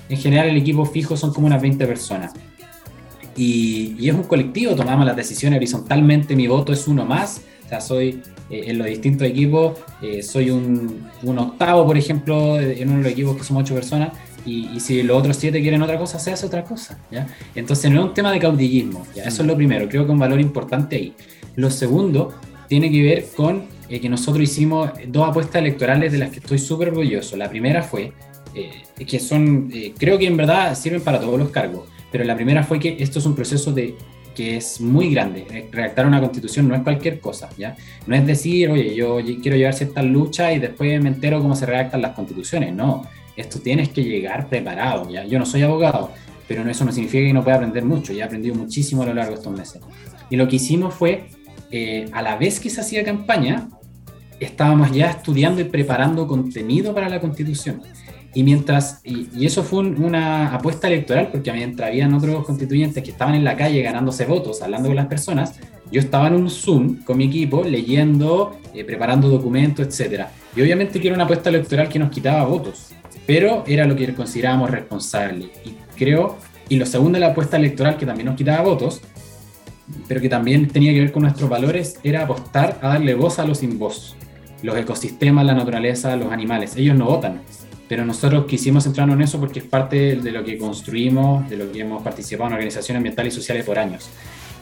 En 0.08 0.18
general 0.18 0.50
el 0.50 0.58
equipo 0.58 0.86
fijo 0.86 1.18
son 1.18 1.34
como 1.34 1.48
unas 1.48 1.60
20 1.60 1.84
personas. 1.88 2.34
Y, 3.36 3.96
y 3.98 4.08
es 4.08 4.14
un 4.14 4.24
colectivo, 4.24 4.76
tomamos 4.76 5.04
las 5.04 5.16
decisiones 5.16 5.58
horizontalmente, 5.58 6.36
mi 6.36 6.46
voto 6.46 6.74
es 6.74 6.88
uno 6.88 7.06
más, 7.06 7.42
o 7.66 7.70
sea, 7.70 7.82
soy 7.82 8.22
eh, 8.50 8.64
en 8.68 8.78
los 8.78 8.88
distintos 8.88 9.28
equipos, 9.28 9.78
eh, 10.02 10.24
soy 10.24 10.50
un, 10.50 11.08
octavo, 11.38 11.86
por 11.86 11.98
ejemplo, 11.98 12.60
en 12.60 12.90
uno 12.90 12.98
de 12.98 13.04
los 13.04 13.12
equipos 13.12 13.38
que 13.38 13.44
somos 13.44 13.64
ocho 13.64 13.76
personas, 13.76 14.12
y, 14.46 14.80
si 14.80 15.04
los 15.04 15.18
otros 15.18 15.38
siete 15.38 15.62
quieren 15.62 15.82
otra 15.82 16.00
cosa, 16.00 16.18
se 16.18 16.32
hace 16.32 16.46
otra 16.46 16.64
cosa. 16.64 16.98
¿ya? 17.12 17.28
Entonces 17.54 17.92
no 17.92 18.00
es 18.00 18.06
un 18.08 18.14
tema 18.14 18.32
de 18.32 18.40
caudillismo, 18.40 19.06
eso 19.16 19.42
es 19.42 19.48
lo 19.48 19.56
primero, 19.56 19.88
creo 19.88 20.06
que 20.06 20.12
un 20.12 20.20
valor 20.20 20.40
importante 20.40 20.96
ahí. 20.96 21.14
Lo 21.56 21.70
segundo 21.70 22.34
tiene 22.68 22.90
que 22.92 23.04
ver 23.04 23.26
con 23.36 23.64
eh, 23.90 24.00
que 24.00 24.10
nosotros 24.10 24.44
hicimos 24.44 24.90
dos 25.08 25.30
apuestas 25.30 25.62
electorales 25.62 26.12
de 26.12 26.18
las 26.18 26.32
que 26.32 26.40
estoy 26.40 26.58
súper 26.58 26.90
orgulloso. 26.90 27.38
La 27.38 27.50
primera 27.50 27.84
fue, 27.84 28.14
que 29.06 29.20
son, 29.20 29.72
creo 29.98 30.18
que 30.18 30.26
en 30.26 30.38
verdad 30.38 30.76
sirven 30.76 31.02
para 31.02 31.20
todos 31.20 31.38
los 31.38 31.50
cargos, 31.50 31.88
pero 32.12 32.24
la 32.24 32.36
primera 32.36 32.64
fue 32.64 32.80
que 32.80 32.98
esto 33.00 33.20
es 33.20 33.26
un 33.26 33.36
proceso 33.36 33.72
de 33.72 33.96
que 34.40 34.56
es 34.56 34.80
muy 34.80 35.12
grande. 35.12 35.46
Eh, 35.52 35.68
redactar 35.70 36.08
una 36.08 36.22
constitución 36.22 36.66
no 36.70 36.74
es 36.74 36.82
cualquier 36.82 37.20
cosa, 37.20 37.50
¿ya? 37.58 37.76
No 38.08 38.16
es 38.16 38.26
decir, 38.26 38.70
oye, 38.70 38.96
yo 38.96 39.20
quiero 39.42 39.58
llevar 39.58 39.74
ciertas 39.74 40.06
luchas 40.06 40.56
y 40.56 40.60
después 40.60 41.04
me 41.04 41.10
entero 41.10 41.42
cómo 41.42 41.58
se 41.58 41.66
redactan 41.66 42.02
las 42.02 42.14
constituciones. 42.14 42.74
No, 42.74 43.06
esto 43.36 43.60
tienes 43.60 43.90
que 43.90 44.02
llegar 44.02 44.48
preparado, 44.48 45.10
¿ya? 45.10 45.26
Yo 45.26 45.40
no 45.40 45.46
soy 45.46 45.64
abogado, 45.64 46.12
pero 46.48 46.66
eso 46.70 46.86
no 46.86 46.94
significa 46.94 47.28
que 47.28 47.34
no 47.34 47.44
pueda 47.44 47.58
aprender 47.58 47.84
mucho. 47.84 48.14
Ya 48.14 48.24
he 48.24 48.28
aprendido 48.28 48.56
muchísimo 48.56 49.04
a 49.04 49.08
lo 49.08 49.14
largo 49.14 49.32
de 49.32 49.40
estos 49.40 49.52
meses. 49.52 49.82
Y 50.30 50.38
lo 50.38 50.48
que 50.48 50.56
hicimos 50.56 50.94
fue, 50.94 51.26
eh, 51.70 52.06
a 52.14 52.22
la 52.22 52.38
vez 52.38 52.62
que 52.62 52.70
se 52.70 52.80
hacía 52.80 53.04
campaña, 53.04 53.68
estábamos 54.40 54.94
ya 54.94 55.10
estudiando 55.10 55.60
y 55.60 55.66
preparando 55.66 56.28
contenido 56.28 56.96
para 56.96 57.10
la 57.10 57.20
constitución. 57.20 57.82
Y 58.34 58.44
mientras, 58.44 59.02
y, 59.04 59.46
eso 59.46 59.64
fue 59.64 59.80
una 59.80 60.54
apuesta 60.54 60.88
electoral, 60.88 61.30
porque 61.32 61.52
mientras 61.52 61.90
habían 61.90 62.14
otros 62.14 62.46
constituyentes 62.46 63.04
que 63.04 63.12
estaban 63.12 63.36
en 63.36 63.44
la 63.44 63.56
calle 63.56 63.82
ganándose 63.82 64.26
votos, 64.26 64.62
hablando 64.62 64.90
con 64.90 64.96
las 64.96 65.08
personas, 65.08 65.60
yo 65.92 66.00
estaba 66.00 66.28
en 66.28 66.36
un 66.36 66.50
Zoom 66.50 67.04
con 67.04 67.18
mi 67.18 67.26
equipo, 67.26 67.64
leyendo, 67.64 68.58
eh, 68.76 68.84
preparando 68.84 69.28
documentos, 69.28 70.00
etc. 70.00 70.26
Y 70.56 70.62
obviamente 70.62 71.00
que 71.00 71.08
era 71.08 71.16
una 71.16 71.24
apuesta 71.24 71.50
electoral 71.50 71.90
que 71.90 71.98
nos 71.98 72.12
quitaba 72.12 72.44
votos, 72.46 72.92
pero 73.26 73.64
era 73.66 73.86
lo 73.86 73.96
que 73.96 74.14
considerábamos 74.14 74.70
responsable. 74.70 75.50
Y 75.66 75.76
creo, 75.98 76.38
y 76.70 76.78
lo 76.78 76.86
segundo 76.86 77.18
de 77.18 77.22
la 77.22 77.32
apuesta 77.32 77.58
electoral 77.58 77.98
que 77.98 78.06
también 78.06 78.28
nos 78.28 78.36
quitaba 78.36 78.62
votos, 78.62 79.02
pero 80.08 80.22
que 80.22 80.30
también 80.30 80.68
tenía 80.68 80.94
que 80.94 81.00
ver 81.00 81.12
con 81.12 81.24
nuestros 81.24 81.50
valores, 81.50 82.00
era 82.04 82.24
apostar 82.24 82.78
a 82.82 82.90
darle 82.90 83.16
voz 83.16 83.40
a 83.40 83.46
los 83.46 83.58
sin 83.58 83.80
voz, 83.80 84.16
los 84.62 84.78
ecosistemas, 84.78 85.46
la 85.46 85.56
naturaleza, 85.56 86.16
los 86.16 86.32
animales. 86.32 86.76
Ellos 86.76 86.96
no 86.96 87.06
votan, 87.06 87.42
pero 87.90 88.06
nosotros 88.06 88.46
quisimos 88.46 88.84
centrarnos 88.84 89.16
en 89.16 89.24
eso 89.24 89.40
porque 89.40 89.60
es 89.60 89.66
parte 89.66 90.16
de 90.16 90.32
lo 90.32 90.44
que 90.44 90.58
construimos, 90.58 91.50
de 91.50 91.58
lo 91.58 91.72
que 91.72 91.82
hemos 91.82 92.04
participado 92.04 92.48
en 92.48 92.54
organizaciones 92.54 93.00
ambientales 93.00 93.34
y 93.34 93.36
sociales 93.36 93.66
por 93.66 93.80
años. 93.80 94.08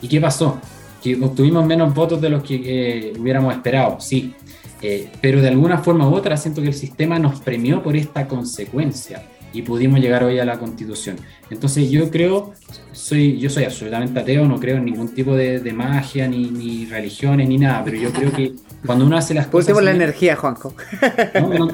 ¿Y 0.02 0.08
qué 0.08 0.22
pasó? 0.22 0.60
Que 1.04 1.22
obtuvimos 1.22 1.66
menos 1.66 1.94
votos 1.94 2.22
de 2.22 2.30
los 2.30 2.42
que 2.42 3.14
hubiéramos 3.20 3.54
esperado, 3.54 4.00
sí, 4.00 4.34
eh, 4.82 5.10
pero 5.22 5.42
de 5.42 5.50
alguna 5.50 5.80
forma 5.80 6.08
u 6.08 6.16
otra 6.16 6.38
siento 6.38 6.62
que 6.62 6.70
el 6.70 6.74
sistema 6.74 7.20
nos 7.20 7.42
premió 7.42 7.84
por 7.84 7.98
esta 7.98 8.28
consecuencia 8.28 9.22
y 9.54 9.62
pudimos 9.62 10.00
llegar 10.00 10.24
hoy 10.24 10.40
a 10.40 10.46
la 10.46 10.60
constitución. 10.60 11.18
Entonces 11.50 11.90
yo 11.90 12.12
creo, 12.12 12.54
soy, 12.92 13.40
yo 13.40 13.50
soy 13.50 13.64
absolutamente 13.64 14.20
ateo, 14.20 14.46
no 14.46 14.60
creo 14.60 14.78
en 14.78 14.86
ningún 14.86 15.14
tipo 15.14 15.36
de, 15.36 15.62
magia, 15.74 16.28
ni, 16.28 16.50
ni, 16.50 16.86
religiones, 16.86 17.48
ni 17.48 17.58
nada, 17.58 17.84
pero 17.84 17.98
yo 17.98 18.12
creo 18.12 18.32
que 18.32 18.54
cuando 18.86 19.06
uno 19.06 19.18
hace 19.18 19.34
las 19.34 19.48
cosas... 19.48 19.74
por 19.74 19.84
la 19.84 19.92
energía, 19.92 20.36
Juanjo. 20.36 20.74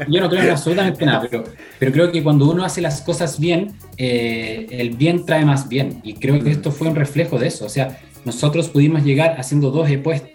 yo 0.08 0.22
no 0.22 0.30
creo 0.30 0.44
en 0.44 0.50
absolutamente 0.50 1.06
nada, 1.06 1.28
pero, 1.30 1.44
pero 1.80 1.92
creo 1.92 2.12
que 2.12 2.22
cuando 2.24 2.50
uno 2.50 2.64
hace 2.64 2.82
las 2.82 3.02
cosas 3.02 3.40
bien, 3.40 3.74
eh, 3.98 4.68
el 4.70 4.92
bien 4.92 5.26
trae 5.26 5.46
más 5.46 5.68
bien, 5.68 6.00
y 6.04 6.16
creo 6.16 6.42
que 6.44 6.52
esto 6.52 6.72
fue 6.72 6.88
un 6.88 6.96
reflejo 6.96 7.40
de 7.40 7.48
eso, 7.48 7.66
o 7.66 7.70
sea, 7.70 8.00
nosotros 8.26 8.70
pudimos 8.70 9.04
llegar 9.04 9.36
haciendo 9.40 9.72
dos, 9.72 9.90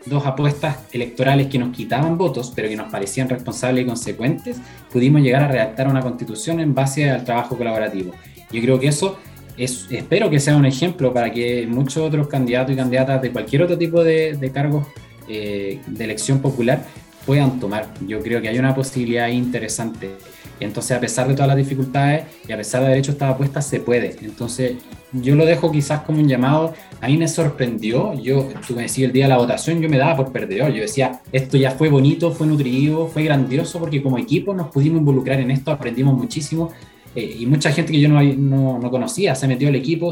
dos 0.06 0.26
apuestas 0.26 0.78
electorales 0.92 1.46
que 1.46 1.58
nos 1.58 1.74
quitaban 1.74 2.18
votos, 2.18 2.52
pero 2.54 2.68
que 2.68 2.76
nos 2.76 2.90
parecían 2.90 3.28
responsables 3.28 3.84
y 3.84 3.86
consecuentes, 3.86 4.60
pudimos 4.92 5.22
llegar 5.22 5.42
a 5.44 5.48
redactar 5.48 5.88
una 5.88 6.00
constitución 6.00 6.60
en 6.60 6.74
base 6.74 7.10
al 7.10 7.24
trabajo 7.24 7.56
colaborativo. 7.56 8.12
Yo 8.52 8.60
creo 8.60 8.78
que 8.78 8.88
eso 8.88 9.18
es, 9.56 9.86
espero 9.90 10.30
que 10.30 10.38
sea 10.38 10.56
un 10.56 10.66
ejemplo 10.66 11.12
para 11.12 11.30
que 11.30 11.66
muchos 11.66 11.98
otros 11.98 12.28
candidatos 12.28 12.72
y 12.72 12.76
candidatas 12.76 13.22
de 13.22 13.32
cualquier 13.32 13.62
otro 13.62 13.76
tipo 13.76 14.04
de, 14.04 14.36
de 14.36 14.50
cargos 14.50 14.86
eh, 15.28 15.80
de 15.86 16.04
elección 16.04 16.40
popular 16.40 16.84
puedan 17.26 17.60
tomar. 17.60 17.92
Yo 18.06 18.22
creo 18.22 18.40
que 18.40 18.48
hay 18.48 18.58
una 18.58 18.74
posibilidad 18.74 19.28
interesante. 19.28 20.12
Entonces, 20.60 20.96
a 20.96 21.00
pesar 21.00 21.28
de 21.28 21.34
todas 21.34 21.48
las 21.48 21.56
dificultades 21.56 22.24
y 22.48 22.52
a 22.52 22.56
pesar 22.56 22.80
de 22.80 22.86
haber 22.86 22.98
hecho 22.98 23.12
esta 23.12 23.28
apuesta, 23.28 23.60
se 23.60 23.80
puede. 23.80 24.16
Entonces, 24.22 24.76
yo 25.12 25.34
lo 25.34 25.46
dejo 25.46 25.70
quizás 25.70 26.02
como 26.02 26.18
un 26.18 26.28
llamado. 26.28 26.74
A 27.00 27.08
mí 27.08 27.16
me 27.16 27.28
sorprendió. 27.28 28.14
Yo, 28.14 28.48
tú 28.66 28.74
me 28.74 28.82
decías 28.82 29.06
el 29.06 29.12
día 29.12 29.24
de 29.24 29.30
la 29.30 29.38
votación, 29.38 29.80
yo 29.80 29.88
me 29.88 29.98
daba 29.98 30.16
por 30.16 30.32
perdedor. 30.32 30.72
Yo 30.72 30.82
decía, 30.82 31.20
esto 31.32 31.56
ya 31.56 31.72
fue 31.72 31.88
bonito, 31.88 32.30
fue 32.30 32.46
nutritivo, 32.46 33.08
fue 33.08 33.24
grandioso, 33.24 33.78
porque 33.78 34.02
como 34.02 34.18
equipo 34.18 34.54
nos 34.54 34.68
pudimos 34.68 34.98
involucrar 34.98 35.40
en 35.40 35.50
esto, 35.50 35.70
aprendimos 35.70 36.16
muchísimo. 36.16 36.72
Eh, 37.14 37.36
y 37.40 37.46
mucha 37.46 37.72
gente 37.72 37.92
que 37.92 38.00
yo 38.00 38.08
no, 38.08 38.22
no, 38.22 38.78
no 38.78 38.90
conocía 38.90 39.34
se 39.34 39.48
metió 39.48 39.68
al 39.68 39.74
equipo 39.74 40.10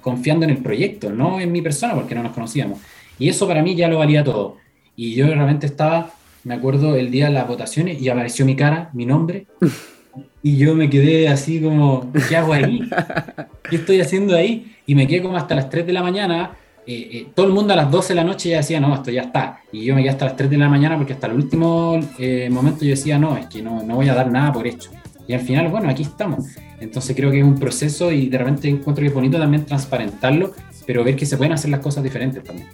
confiando 0.00 0.44
en 0.44 0.50
el 0.50 0.58
proyecto, 0.58 1.10
no 1.10 1.40
en 1.40 1.52
mi 1.52 1.60
persona, 1.60 1.94
porque 1.94 2.14
no 2.14 2.22
nos 2.22 2.32
conocíamos. 2.32 2.78
Y 3.18 3.28
eso 3.28 3.46
para 3.46 3.62
mí 3.62 3.74
ya 3.74 3.88
lo 3.88 3.98
valía 3.98 4.24
todo. 4.24 4.56
Y 4.96 5.14
yo 5.14 5.26
realmente 5.26 5.66
estaba 5.66 6.12
me 6.44 6.54
acuerdo 6.54 6.96
el 6.96 7.10
día 7.10 7.26
de 7.26 7.32
las 7.32 7.46
votaciones 7.46 8.00
y 8.00 8.08
apareció 8.08 8.46
mi 8.46 8.56
cara, 8.56 8.90
mi 8.94 9.04
nombre, 9.04 9.46
y 10.42 10.56
yo 10.56 10.74
me 10.74 10.88
quedé 10.88 11.28
así 11.28 11.60
como, 11.60 12.12
¿qué 12.28 12.36
hago 12.36 12.52
ahí? 12.52 12.88
¿Qué 13.68 13.76
estoy 13.76 14.00
haciendo 14.00 14.36
ahí? 14.36 14.76
Y 14.86 14.94
me 14.94 15.06
quedé 15.06 15.22
como 15.22 15.36
hasta 15.36 15.54
las 15.54 15.68
3 15.68 15.86
de 15.86 15.92
la 15.92 16.02
mañana. 16.02 16.52
Eh, 16.86 17.08
eh, 17.12 17.26
todo 17.34 17.46
el 17.46 17.52
mundo 17.52 17.74
a 17.74 17.76
las 17.76 17.90
12 17.90 18.08
de 18.08 18.14
la 18.14 18.24
noche 18.24 18.50
ya 18.50 18.58
decía, 18.58 18.80
no, 18.80 18.94
esto 18.94 19.10
ya 19.10 19.22
está. 19.22 19.60
Y 19.72 19.84
yo 19.84 19.94
me 19.94 20.02
quedé 20.02 20.10
hasta 20.10 20.26
las 20.26 20.36
3 20.36 20.48
de 20.50 20.58
la 20.58 20.68
mañana 20.68 20.96
porque 20.96 21.12
hasta 21.12 21.26
el 21.26 21.34
último 21.34 21.98
eh, 22.18 22.48
momento 22.50 22.84
yo 22.84 22.90
decía, 22.90 23.18
no, 23.18 23.36
es 23.36 23.46
que 23.46 23.62
no, 23.62 23.82
no 23.82 23.96
voy 23.96 24.08
a 24.08 24.14
dar 24.14 24.30
nada 24.30 24.52
por 24.52 24.66
hecho. 24.66 24.90
Y 25.26 25.34
al 25.34 25.40
final, 25.40 25.68
bueno, 25.68 25.90
aquí 25.90 26.02
estamos. 26.02 26.46
Entonces 26.80 27.14
creo 27.16 27.30
que 27.30 27.40
es 27.40 27.44
un 27.44 27.58
proceso 27.58 28.12
y 28.12 28.28
de 28.28 28.38
repente 28.38 28.68
encuentro 28.68 29.02
que 29.02 29.08
es 29.08 29.14
bonito 29.14 29.38
también 29.38 29.66
transparentarlo, 29.66 30.52
pero 30.86 31.04
ver 31.04 31.16
que 31.16 31.26
se 31.26 31.36
pueden 31.36 31.52
hacer 31.52 31.70
las 31.70 31.80
cosas 31.80 32.02
diferentes 32.04 32.42
también. 32.44 32.68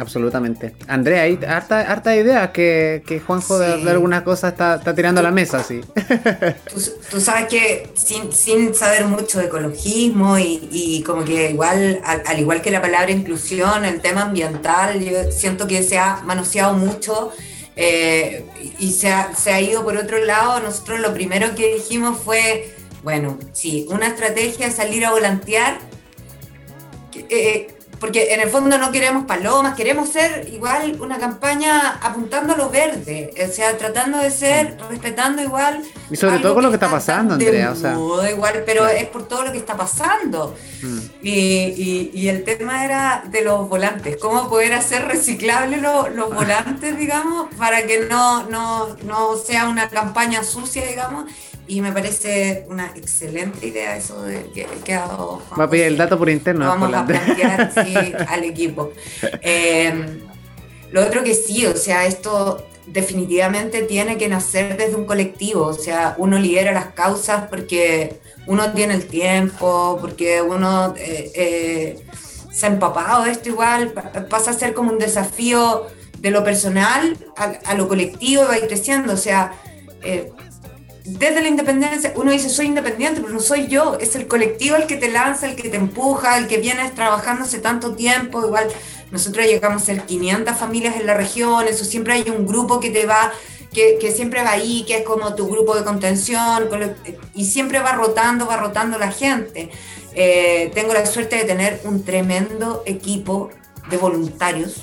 Absolutamente. 0.00 0.74
Andrea, 0.88 1.22
hay 1.24 1.38
harta, 1.46 1.80
harta 1.80 2.16
idea 2.16 2.52
que, 2.52 3.02
que 3.06 3.20
Juanjo 3.20 3.58
de, 3.58 3.90
alguna 3.90 4.24
cosa 4.24 4.48
está, 4.48 4.76
está, 4.76 4.94
tirando 4.94 5.20
a 5.20 5.22
la 5.22 5.30
mesa, 5.30 5.62
sí. 5.62 5.82
Tú, 7.10 7.20
sabes 7.20 7.48
que 7.48 7.90
sin, 7.94 8.32
sin, 8.32 8.74
saber 8.74 9.04
mucho 9.04 9.38
de 9.38 9.44
ecologismo 9.44 10.38
y, 10.38 10.68
y 10.72 11.02
como 11.02 11.22
que 11.22 11.50
igual, 11.50 12.00
al, 12.02 12.40
igual 12.40 12.62
que 12.62 12.70
la 12.70 12.80
palabra 12.80 13.10
inclusión, 13.10 13.84
el 13.84 14.00
tema 14.00 14.22
ambiental, 14.22 14.98
yo 15.00 15.30
siento 15.30 15.66
que 15.66 15.82
se 15.82 15.98
ha 15.98 16.22
manoseado 16.24 16.72
mucho 16.72 17.30
eh, 17.76 18.46
y 18.78 18.92
se 18.92 19.12
ha, 19.12 19.34
se 19.34 19.52
ha 19.52 19.60
ido 19.60 19.84
por 19.84 19.98
otro 19.98 20.24
lado. 20.24 20.60
Nosotros 20.60 21.00
lo 21.00 21.12
primero 21.12 21.54
que 21.54 21.74
dijimos 21.74 22.18
fue, 22.18 22.74
bueno, 23.02 23.38
sí, 23.52 23.86
una 23.90 24.06
estrategia 24.06 24.66
es 24.66 24.76
salir 24.76 25.04
a 25.04 25.10
volantear. 25.10 25.78
Eh, 27.28 27.74
porque 28.00 28.32
en 28.32 28.40
el 28.40 28.48
fondo 28.48 28.78
no 28.78 28.90
queremos 28.90 29.26
palomas, 29.26 29.76
queremos 29.76 30.08
ser 30.08 30.48
igual 30.50 30.96
una 31.00 31.18
campaña 31.18 31.98
apuntando 32.02 32.54
a 32.54 32.56
lo 32.56 32.70
verde, 32.70 33.32
o 33.46 33.52
sea, 33.52 33.76
tratando 33.76 34.18
de 34.18 34.30
ser, 34.30 34.78
respetando 34.88 35.42
igual. 35.42 35.82
Y 36.10 36.16
sobre 36.16 36.38
todo 36.38 36.54
con 36.54 36.62
lo 36.62 36.70
que 36.70 36.76
está 36.76 36.90
pasando, 36.90 37.34
Andrea. 37.34 37.72
O 37.72 37.76
sea. 37.76 37.92
igual, 38.30 38.62
pero 38.64 38.88
es 38.88 39.04
por 39.04 39.28
todo 39.28 39.44
lo 39.44 39.52
que 39.52 39.58
está 39.58 39.76
pasando. 39.76 40.56
Mm. 40.82 40.98
Y, 41.22 42.10
y, 42.14 42.28
el 42.28 42.42
tema 42.42 42.84
era 42.86 43.22
de 43.26 43.42
los 43.42 43.68
volantes, 43.68 44.16
cómo 44.16 44.48
poder 44.48 44.72
hacer 44.72 45.06
reciclables 45.06 45.82
los 45.82 46.34
volantes, 46.34 46.96
digamos, 46.96 47.54
para 47.56 47.86
que 47.86 48.06
no, 48.06 48.44
no, 48.44 48.96
no 49.04 49.36
sea 49.36 49.68
una 49.68 49.90
campaña 49.90 50.42
sucia, 50.42 50.86
digamos 50.86 51.26
y 51.70 51.80
me 51.80 51.92
parece 51.92 52.66
una 52.68 52.92
excelente 52.96 53.68
idea 53.68 53.96
eso 53.96 54.20
de 54.22 54.46
que, 54.52 54.66
que 54.84 54.92
ha 54.92 55.06
dado 55.06 55.40
Va 55.58 55.64
a 55.64 55.70
pedir 55.70 55.84
el 55.84 55.96
dato 55.96 56.18
por 56.18 56.28
interno. 56.28 56.66
vamos 56.66 56.92
a 56.92 57.06
plantear 57.06 58.26
al 58.28 58.42
equipo. 58.42 58.92
Em, 59.40 60.18
lo 60.90 61.06
otro 61.06 61.22
que 61.22 61.32
sí, 61.32 61.64
o 61.66 61.76
sea, 61.76 62.06
esto 62.06 62.66
definitivamente 62.88 63.82
tiene 63.82 64.18
que 64.18 64.28
nacer 64.28 64.76
desde 64.76 64.96
un 64.96 65.04
colectivo, 65.04 65.66
o 65.66 65.72
sea, 65.72 66.16
uno 66.18 66.40
lidera 66.40 66.72
las 66.72 66.86
causas 66.86 67.46
porque 67.48 68.18
uno 68.48 68.72
tiene 68.72 68.94
el 68.94 69.06
tiempo, 69.06 69.96
porque 70.00 70.42
uno 70.42 70.92
eh, 70.98 71.30
eh, 71.36 72.04
se 72.50 72.66
ha 72.66 72.68
empapado 72.70 73.26
de 73.26 73.30
esto 73.30 73.48
igual, 73.48 73.92
pasa 74.28 74.50
a 74.50 74.54
ser 74.54 74.74
como 74.74 74.90
un 74.90 74.98
desafío 74.98 75.86
de 76.18 76.32
lo 76.32 76.42
personal 76.42 77.16
a, 77.36 77.74
lo 77.74 77.86
colectivo 77.86 78.42
y 78.42 78.60
va 78.60 78.66
creciendo, 78.66 79.12
o 79.12 79.16
sea, 79.16 79.52
eh, 80.02 80.32
desde 81.18 81.42
la 81.42 81.48
independencia, 81.48 82.12
uno 82.16 82.30
dice 82.30 82.48
soy 82.48 82.66
independiente, 82.66 83.20
pero 83.20 83.32
no 83.32 83.40
soy 83.40 83.66
yo, 83.66 83.98
es 84.00 84.14
el 84.16 84.26
colectivo 84.26 84.76
el 84.76 84.86
que 84.86 84.96
te 84.96 85.10
lanza, 85.10 85.48
el 85.48 85.56
que 85.56 85.68
te 85.68 85.76
empuja, 85.76 86.38
el 86.38 86.46
que 86.46 86.58
viene 86.58 86.88
trabajando 86.90 87.44
hace 87.44 87.58
tanto 87.58 87.94
tiempo, 87.94 88.44
igual 88.44 88.68
nosotros 89.10 89.46
llegamos 89.46 89.82
a 89.82 89.86
ser 89.86 90.02
500 90.02 90.56
familias 90.56 90.96
en 90.96 91.06
la 91.06 91.14
región, 91.14 91.66
eso 91.66 91.84
siempre 91.84 92.14
hay 92.14 92.30
un 92.30 92.46
grupo 92.46 92.80
que 92.80 92.90
te 92.90 93.06
va, 93.06 93.32
que, 93.72 93.98
que 94.00 94.12
siempre 94.12 94.42
va 94.42 94.52
ahí, 94.52 94.84
que 94.86 94.98
es 94.98 95.04
como 95.04 95.34
tu 95.34 95.48
grupo 95.48 95.74
de 95.74 95.84
contención, 95.84 96.68
y 97.34 97.44
siempre 97.44 97.80
va 97.80 97.92
rotando, 97.92 98.46
va 98.46 98.56
rotando 98.56 98.98
la 98.98 99.10
gente. 99.10 99.70
Eh, 100.14 100.70
tengo 100.74 100.92
la 100.92 101.06
suerte 101.06 101.36
de 101.36 101.44
tener 101.44 101.80
un 101.84 102.04
tremendo 102.04 102.82
equipo 102.86 103.50
de 103.88 103.96
voluntarios, 103.96 104.82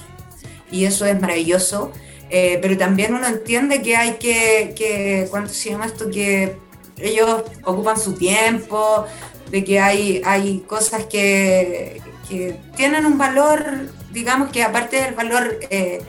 y 0.72 0.86
eso 0.86 1.06
es 1.06 1.20
maravilloso. 1.20 1.92
Eh, 2.30 2.60
pero 2.62 2.78
también 2.78 3.14
uno 3.14 3.28
entiende 3.28 3.82
que 3.82 3.96
hay 3.96 4.14
que, 4.14 4.74
que, 4.76 5.28
¿cuánto 5.30 5.54
se 5.54 5.72
llama 5.72 5.86
esto? 5.86 6.10
Que 6.10 6.58
ellos 6.98 7.44
ocupan 7.64 7.98
su 7.98 8.14
tiempo, 8.14 9.06
de 9.50 9.64
que 9.64 9.80
hay, 9.80 10.22
hay 10.26 10.60
cosas 10.68 11.06
que, 11.06 12.02
que 12.28 12.60
tienen 12.76 13.06
un 13.06 13.18
valor, 13.18 13.64
digamos 14.12 14.52
que 14.52 14.64
aparte 14.64 15.02
del 15.02 15.14
valor 15.14 15.58
eh, 15.70 16.02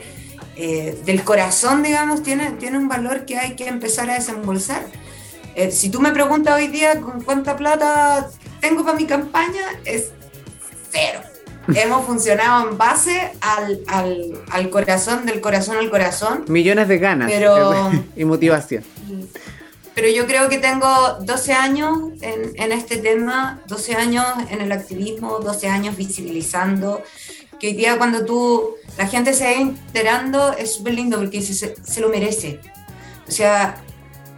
eh, 0.57 0.99
del 1.05 1.23
corazón, 1.23 1.83
digamos, 1.83 2.21
tiene, 2.21 2.51
tiene 2.51 2.77
un 2.77 2.89
valor 2.89 3.25
que 3.25 3.37
hay 3.37 3.55
que 3.55 3.67
empezar 3.67 4.09
a 4.09 4.15
desembolsar. 4.15 4.85
si 5.71 5.89
tú 5.89 6.01
me 6.01 6.11
preguntas 6.11 6.55
hoy 6.55 6.67
día 6.67 6.99
con 6.99 7.21
cuánta 7.23 7.55
plata 7.55 8.29
tengo 8.59 8.83
para 8.83 8.97
mi 8.97 9.05
campaña, 9.05 9.63
es 9.85 10.11
cero 10.91 11.21
hemos 11.75 12.05
funcionado 12.05 12.69
en 12.69 12.77
base 12.77 13.31
al, 13.41 13.81
al, 13.87 14.41
al, 14.51 14.69
corazón, 14.69 15.25
del 15.25 15.41
corazón 15.41 15.77
al 15.77 15.89
corazón. 15.89 16.45
Millones 16.47 16.87
de 16.87 16.97
ganas 16.97 17.31
pero, 17.31 17.91
y 18.15 18.25
motivación. 18.25 18.83
Pero 19.95 20.07
yo 20.09 20.27
creo 20.27 20.47
que 20.47 20.59
tengo 20.59 20.87
12 21.21 21.53
años 21.53 21.97
en, 22.21 22.51
en, 22.55 22.71
este 22.71 22.97
tema, 22.97 23.61
12 23.67 23.95
años 23.95 24.25
en 24.49 24.61
el 24.61 24.71
activismo, 24.71 25.39
12 25.39 25.67
años 25.67 25.97
visibilizando, 25.97 27.03
que 27.59 27.67
hoy 27.67 27.73
día 27.73 27.97
cuando 27.97 28.23
tú, 28.23 28.75
la 28.97 29.07
gente 29.07 29.33
se 29.33 29.43
va 29.43 29.51
enterando, 29.51 30.53
es 30.53 30.75
súper 30.75 30.93
lindo 30.93 31.17
porque 31.17 31.41
se, 31.41 31.75
se, 31.75 32.01
lo 32.01 32.09
merece. 32.09 32.59
O 33.27 33.31
sea, 33.31 33.83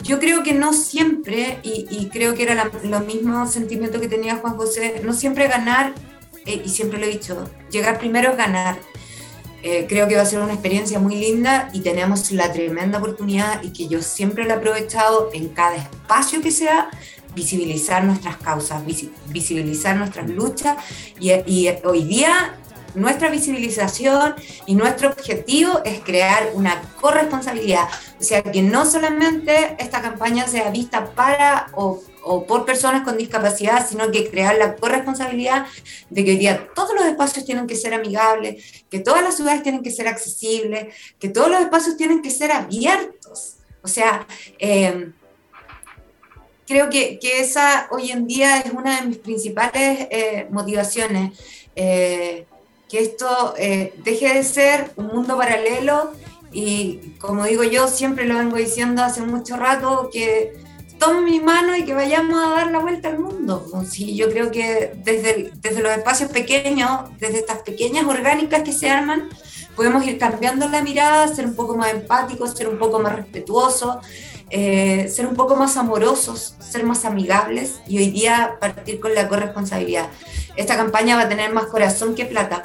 yo 0.02 0.20
creo 0.20 0.42
que 0.42 0.54
no 0.54 0.74
siempre, 0.74 1.60
y, 1.62 1.86
y 1.92 2.10
creo 2.10 2.34
que 2.34 2.44
era 2.44 2.72
lo 2.84 3.00
mismo 3.02 3.46
sentimiento 3.46 4.02
que 4.02 4.08
tenía 4.08 4.38
Juan 4.38 4.58
José, 4.58 5.02
no 5.04 5.14
siempre 5.14 5.48
ganar 5.48 5.94
eh, 6.46 6.62
y 6.66 6.70
siempre 6.70 7.00
lo 7.00 7.06
he 7.06 7.10
dicho, 7.10 7.50
llegar 7.70 8.00
primero 8.00 8.32
es 8.32 8.38
ganar. 8.38 8.80
Eh, 9.64 9.86
creo 9.88 10.08
que 10.08 10.16
va 10.16 10.24
a 10.24 10.26
ser 10.26 10.40
una 10.40 10.54
experiencia 10.54 10.98
muy 10.98 11.16
linda 11.16 11.70
y 11.72 11.82
tenemos 11.82 12.32
la 12.32 12.52
tremenda 12.52 12.98
oportunidad 12.98 13.62
y 13.62 13.72
que 13.72 13.88
yo 13.88 14.02
siempre 14.02 14.44
lo 14.46 14.52
he 14.52 14.54
aprovechado 14.54 15.30
en 15.34 15.50
cada 15.50 15.76
espacio 15.76 16.42
que 16.42 16.50
sea, 16.50 16.90
visibilizar 17.36 18.04
nuestras 18.04 18.38
causas, 18.38 18.82
visibilizar 19.28 19.96
nuestras 19.96 20.28
luchas 20.30 20.78
y, 21.20 21.32
y 21.32 21.70
hoy 21.84 22.04
día 22.04 22.58
nuestra 22.94 23.30
visibilización 23.30 24.36
y 24.66 24.76
nuestro 24.76 25.10
objetivo 25.10 25.82
es 25.86 26.00
crear 26.00 26.52
una 26.54 26.82
corresponsabilidad. 27.00 27.88
O 28.20 28.24
sea, 28.24 28.44
que 28.44 28.62
no 28.62 28.86
solamente 28.86 29.76
esta 29.80 30.02
campaña 30.02 30.48
sea 30.48 30.70
vista 30.70 31.14
para 31.14 31.68
o, 31.74 32.02
por 32.48 32.66
personas 32.66 33.04
con 33.04 33.18
discapacidad, 33.18 33.88
sino 33.88 34.12
que 34.12 34.30
crear 34.30 34.56
la 34.58 34.76
corresponsabilidad 34.76 35.66
de 36.10 36.24
que 36.24 36.32
hoy 36.32 36.38
día 36.38 36.68
todos 36.76 36.94
los 36.94 37.06
espacios 37.06 37.46
tienen 37.46 37.66
que 37.66 37.76
ser 37.76 37.94
amigables, 37.94 38.86
que 38.90 39.00
todas 39.00 39.24
las 39.24 39.36
ciudades 39.36 39.64
tienen 39.64 39.82
que 39.82 39.92
ser 39.92 40.08
accesibles, 40.08 40.94
que 41.20 41.30
todos 41.30 41.50
los 41.50 41.62
espacios 41.62 41.98
tienen 41.98 42.22
que 42.22 42.30
ser 42.30 42.52
abiertos. 42.52 43.56
O 43.82 43.88
sea, 43.88 44.28
eh, 44.60 45.12
creo 46.72 46.90
que, 46.90 47.20
esa 47.22 47.88
hoy 47.92 48.12
en 48.12 48.28
día 48.28 48.60
es 48.60 48.72
una 48.72 49.02
de 49.02 49.08
mis 49.08 49.18
principales 49.18 50.08
eh, 50.10 50.48
motivaciones, 50.52 51.38
eh, 51.76 52.46
que 52.92 53.00
esto 53.00 53.54
eh, 53.58 53.94
deje 54.04 54.34
de 54.34 54.44
ser 54.44 54.92
un 54.98 55.08
mundo 55.08 55.38
paralelo 55.38 56.12
y 56.52 57.16
como 57.20 57.46
digo 57.46 57.64
yo, 57.64 57.88
siempre 57.88 58.26
lo 58.26 58.38
vengo 58.38 58.58
diciendo 58.58 59.02
hace 59.02 59.22
mucho 59.22 59.56
rato, 59.56 60.10
que 60.12 60.54
tome 61.00 61.22
mi 61.22 61.40
mano 61.40 61.76
y 61.78 61.86
que 61.86 61.94
vayamos 61.94 62.44
a 62.44 62.50
dar 62.50 62.72
la 62.72 62.80
vuelta 62.80 63.08
al 63.08 63.20
mundo. 63.20 63.66
Sí, 63.90 64.16
yo 64.18 64.30
creo 64.30 64.52
que 64.52 64.92
desde, 65.04 65.52
desde 65.56 65.82
los 65.82 65.92
espacios 65.94 66.30
pequeños, 66.30 67.10
desde 67.18 67.40
estas 67.40 67.60
pequeñas 67.60 68.06
orgánicas 68.06 68.62
que 68.64 68.74
se 68.74 68.90
arman, 68.90 69.30
podemos 69.76 70.06
ir 70.06 70.20
cambiando 70.20 70.68
la 70.68 70.82
mirada, 70.84 71.34
ser 71.34 71.46
un 71.46 71.56
poco 71.56 71.78
más 71.78 71.92
empáticos, 71.94 72.52
ser 72.52 72.68
un 72.68 72.78
poco 72.78 73.00
más 73.00 73.16
respetuosos, 73.16 73.96
eh, 74.52 75.08
ser 75.08 75.28
un 75.28 75.36
poco 75.36 75.56
más 75.56 75.78
amorosos, 75.78 76.56
ser 76.60 76.84
más 76.84 77.06
amigables 77.06 77.80
y 77.88 78.00
hoy 78.00 78.12
día 78.12 78.58
partir 78.60 79.00
con 79.00 79.16
la 79.16 79.30
corresponsabilidad. 79.30 80.08
Esta 80.58 80.76
campaña 80.76 81.16
va 81.16 81.24
a 81.24 81.30
tener 81.30 81.54
más 81.54 81.68
corazón 81.68 82.16
que 82.16 82.26
plata. 82.26 82.64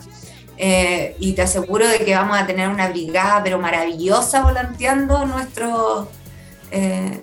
Eh, 0.58 1.14
y 1.20 1.34
te 1.34 1.42
aseguro 1.42 1.86
de 1.86 1.98
que 1.98 2.14
vamos 2.14 2.38
a 2.38 2.46
tener 2.46 2.70
una 2.70 2.88
brigada 2.88 3.42
pero 3.42 3.58
maravillosa 3.58 4.40
volanteando 4.42 5.26
nuestros 5.26 6.08
eh, 6.70 7.22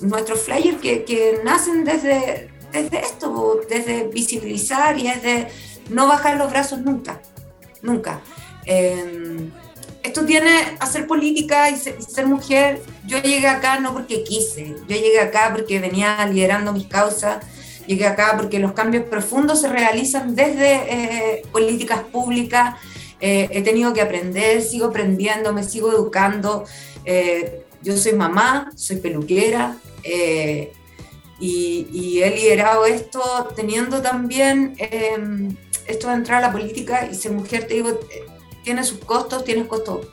nuestros 0.00 0.40
flyers 0.40 0.80
que, 0.80 1.40
nacen 1.44 1.84
desde, 1.84 2.50
desde 2.72 3.00
esto, 3.00 3.60
desde 3.68 4.08
visibilizar 4.08 4.98
y 4.98 5.08
desde 5.08 5.48
no 5.90 6.08
bajar 6.08 6.36
los 6.36 6.50
brazos 6.50 6.80
nunca, 6.80 7.20
nunca. 7.82 8.20
Eh, 8.64 9.50
esto 10.04 10.26
tiene 10.26 10.76
hacer 10.80 11.06
política 11.06 11.70
y 11.70 11.76
ser, 11.76 12.26
mujer. 12.26 12.82
Yo 13.06 13.20
llegué 13.20 13.48
acá 13.48 13.80
no 13.80 13.94
porque 13.94 14.22
quise, 14.22 14.76
yo 14.86 14.96
llegué 14.96 15.18
acá 15.18 15.50
porque 15.52 15.80
venía 15.80 16.24
liderando 16.30 16.72
mis 16.72 16.86
causas, 16.86 17.44
llegué 17.86 18.06
acá 18.06 18.34
porque 18.36 18.58
los 18.58 18.72
cambios 18.72 19.04
profundos 19.04 19.62
se 19.62 19.68
realizan 19.68 20.34
desde 20.34 20.74
eh, 20.74 21.42
políticas 21.50 22.00
públicas. 22.00 22.76
Eh, 23.18 23.48
he 23.50 23.62
tenido 23.62 23.94
que 23.94 24.02
aprender, 24.02 24.60
sigo 24.60 24.86
aprendiendo, 24.86 25.54
me 25.54 25.64
sigo 25.64 25.90
educando. 25.90 26.64
Eh, 27.06 27.64
yo 27.82 27.96
soy 27.96 28.12
mamá, 28.12 28.70
soy 28.76 28.96
peluquera 28.96 29.76
y, 30.02 30.68
y, 31.40 32.22
he 32.22 32.30
liderado 32.30 32.84
esto 32.84 33.48
teniendo 33.56 34.00
también 34.00 34.74
esto 35.86 36.08
de 36.08 36.14
entrar 36.14 36.38
a 36.38 36.46
la 36.46 36.52
política 36.52 37.08
y 37.10 37.14
ser 37.14 37.32
mujer, 37.32 37.66
te 37.66 37.74
digo, 37.74 37.98
tiene 38.64 38.82
sus 38.82 38.98
costos, 38.98 39.44
tiene 39.44 39.68
costos 39.68 40.08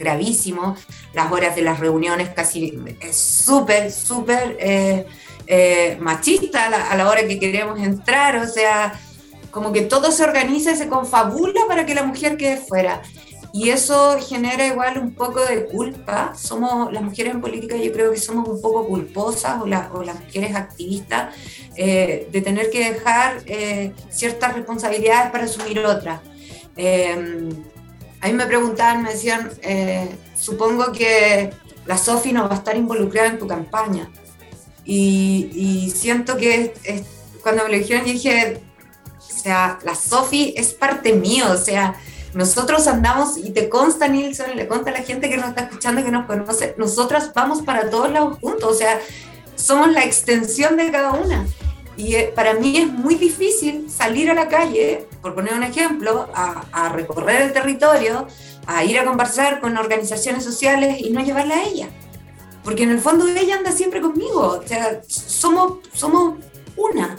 gravísimos, 0.00 0.80
las 1.12 1.30
horas 1.30 1.54
de 1.54 1.62
las 1.62 1.78
reuniones 1.78 2.30
casi 2.30 2.74
es 3.00 3.16
súper, 3.16 3.92
súper 3.92 4.56
eh, 4.58 5.06
eh, 5.46 5.96
machista 6.00 6.66
a 6.66 6.96
la, 6.96 7.08
hora 7.08 7.26
que 7.28 7.38
queremos 7.38 7.78
entrar, 7.78 8.36
o 8.36 8.48
sea, 8.48 8.98
como 9.50 9.72
que 9.72 9.82
todo 9.82 10.10
se 10.10 10.24
organiza 10.24 10.72
y 10.72 10.76
se 10.76 10.88
confabula 10.88 11.60
para 11.68 11.84
que 11.86 11.94
la 11.94 12.02
mujer 12.02 12.36
quede 12.36 12.56
fuera. 12.56 13.02
Y 13.52 13.70
eso 13.70 14.16
genera 14.20 14.64
igual 14.64 14.96
un 14.98 15.12
poco 15.12 15.40
de 15.44 15.66
culpa. 15.66 16.34
Somos, 16.36 16.92
las 16.92 17.02
mujeres 17.02 17.34
en 17.34 17.40
política 17.40 17.74
yo 17.74 17.92
creo 17.92 18.12
que 18.12 18.16
somos 18.16 18.48
un 18.48 18.62
poco 18.62 18.86
culposas, 18.86 19.60
o, 19.60 19.66
las 19.66 19.90
mujeres 20.24 20.54
activistas, 20.54 21.34
eh, 21.74 22.28
de 22.30 22.40
tener 22.42 22.70
que 22.70 22.92
dejar 22.92 23.42
ciertas 24.08 24.54
responsabilidades 24.54 25.32
para 25.32 25.44
asumir 25.44 25.80
otras. 25.80 26.20
A 28.20 28.26
mí 28.26 28.32
me 28.34 28.46
preguntaban, 28.46 29.02
me 29.02 29.12
decían, 29.12 29.50
eh, 29.62 30.08
supongo 30.34 30.92
que 30.92 31.52
la 31.86 31.96
Sofi 31.96 32.32
no 32.32 32.48
va 32.48 32.54
a 32.54 32.58
estar 32.58 32.76
involucrada 32.76 33.28
en 33.28 33.38
tu 33.38 33.46
campaña. 33.46 34.10
Y, 34.84 35.92
siento 35.94 36.36
que 36.36 36.74
cuando 37.42 37.64
me 37.64 37.70
lo 37.70 37.78
dijeron, 37.78 38.04
dije, 38.04 38.60
o 39.18 39.42
sea, 39.42 39.78
la 39.84 39.94
Sofi 39.94 40.52
es 40.56 40.74
parte 40.74 41.12
mío, 41.12 41.46
o 41.50 41.56
sea, 41.56 41.94
nosotros 42.34 42.86
andamos, 42.86 43.36
y 43.36 43.50
te 43.50 43.68
consta, 43.68 44.08
Nilsson, 44.08 44.56
le 44.56 44.68
consta 44.68 44.90
a 44.90 44.94
la 44.94 45.02
gente 45.02 45.28
que 45.28 45.36
nos 45.36 45.48
está 45.48 45.62
escuchando, 45.62 46.04
que 46.04 46.10
nos 46.10 46.26
conoce, 46.26 46.74
nosotras 46.78 47.32
vamos 47.34 47.62
para 47.62 47.90
todos 47.90 48.10
lados 48.10 48.38
juntos, 48.40 48.70
o 48.70 48.74
sea, 48.74 49.00
somos 49.56 49.92
la 49.92 50.04
extensión 50.04 50.76
de 50.76 50.90
cada 50.90 51.12
una. 51.12 51.46
Y 51.96 52.14
eh, 52.14 52.32
para 52.34 52.54
mí 52.54 52.78
es 52.78 52.86
muy 52.86 53.16
difícil 53.16 53.90
salir 53.90 54.30
a 54.30 54.34
la 54.34 54.48
calle, 54.48 55.06
por 55.22 55.34
poner 55.34 55.54
un 55.54 55.62
ejemplo, 55.62 56.28
a, 56.34 56.88
recorrer 56.90 57.42
el 57.42 57.52
territorio, 57.52 58.26
a 58.66 58.84
ir 58.84 58.98
a 58.98 59.04
conversar 59.04 59.60
con 59.60 59.76
organizaciones 59.76 60.44
sociales 60.44 61.00
y 61.00 61.10
no 61.10 61.22
llevarla 61.22 61.56
a 61.56 61.64
ella. 61.64 61.88
Porque 62.64 62.82
en 62.82 62.90
el 62.90 63.00
fondo 63.00 63.26
ella 63.26 63.56
anda 63.56 63.72
siempre 63.72 64.00
conmigo, 64.00 64.60
o 64.62 64.66
sea, 64.66 65.00
somos, 65.06 65.78
somos 65.92 66.38
una. 66.76 67.18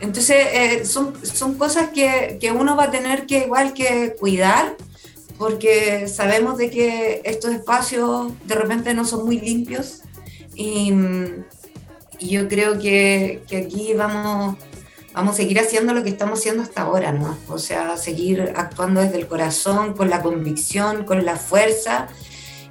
Entonces, 0.00 0.46
eh, 0.52 0.84
son, 0.84 1.14
son 1.24 1.54
cosas 1.54 1.90
que, 1.90 2.38
que, 2.40 2.50
uno 2.50 2.76
va 2.76 2.84
a 2.84 2.90
tener 2.90 3.26
que 3.26 3.44
igual 3.44 3.72
que 3.72 4.14
cuidar, 4.18 4.76
porque 5.38 6.08
sabemos 6.08 6.58
de 6.58 6.70
que 6.70 7.22
estos 7.24 7.52
espacios 7.52 8.32
de 8.46 8.54
repente 8.54 8.94
no 8.94 9.04
son 9.04 9.24
muy 9.24 9.38
limpios 9.40 10.02
y, 10.54 10.92
y 12.18 12.28
yo 12.30 12.48
creo 12.48 12.78
que, 12.78 13.42
que, 13.48 13.58
aquí 13.58 13.94
vamos, 13.94 14.56
vamos 15.12 15.34
a 15.34 15.36
seguir 15.38 15.58
haciendo 15.58 15.94
lo 15.94 16.02
que 16.02 16.10
estamos 16.10 16.38
haciendo 16.38 16.62
hasta 16.62 16.82
ahora, 16.82 17.12
¿no? 17.12 17.36
O 17.48 17.58
sea, 17.58 17.96
seguir 17.96 18.52
actuando 18.56 19.00
desde 19.00 19.18
el 19.18 19.26
corazón, 19.26 19.94
con 19.94 20.10
la 20.10 20.22
convicción, 20.22 21.04
con 21.04 21.24
la 21.24 21.36
fuerza 21.36 22.08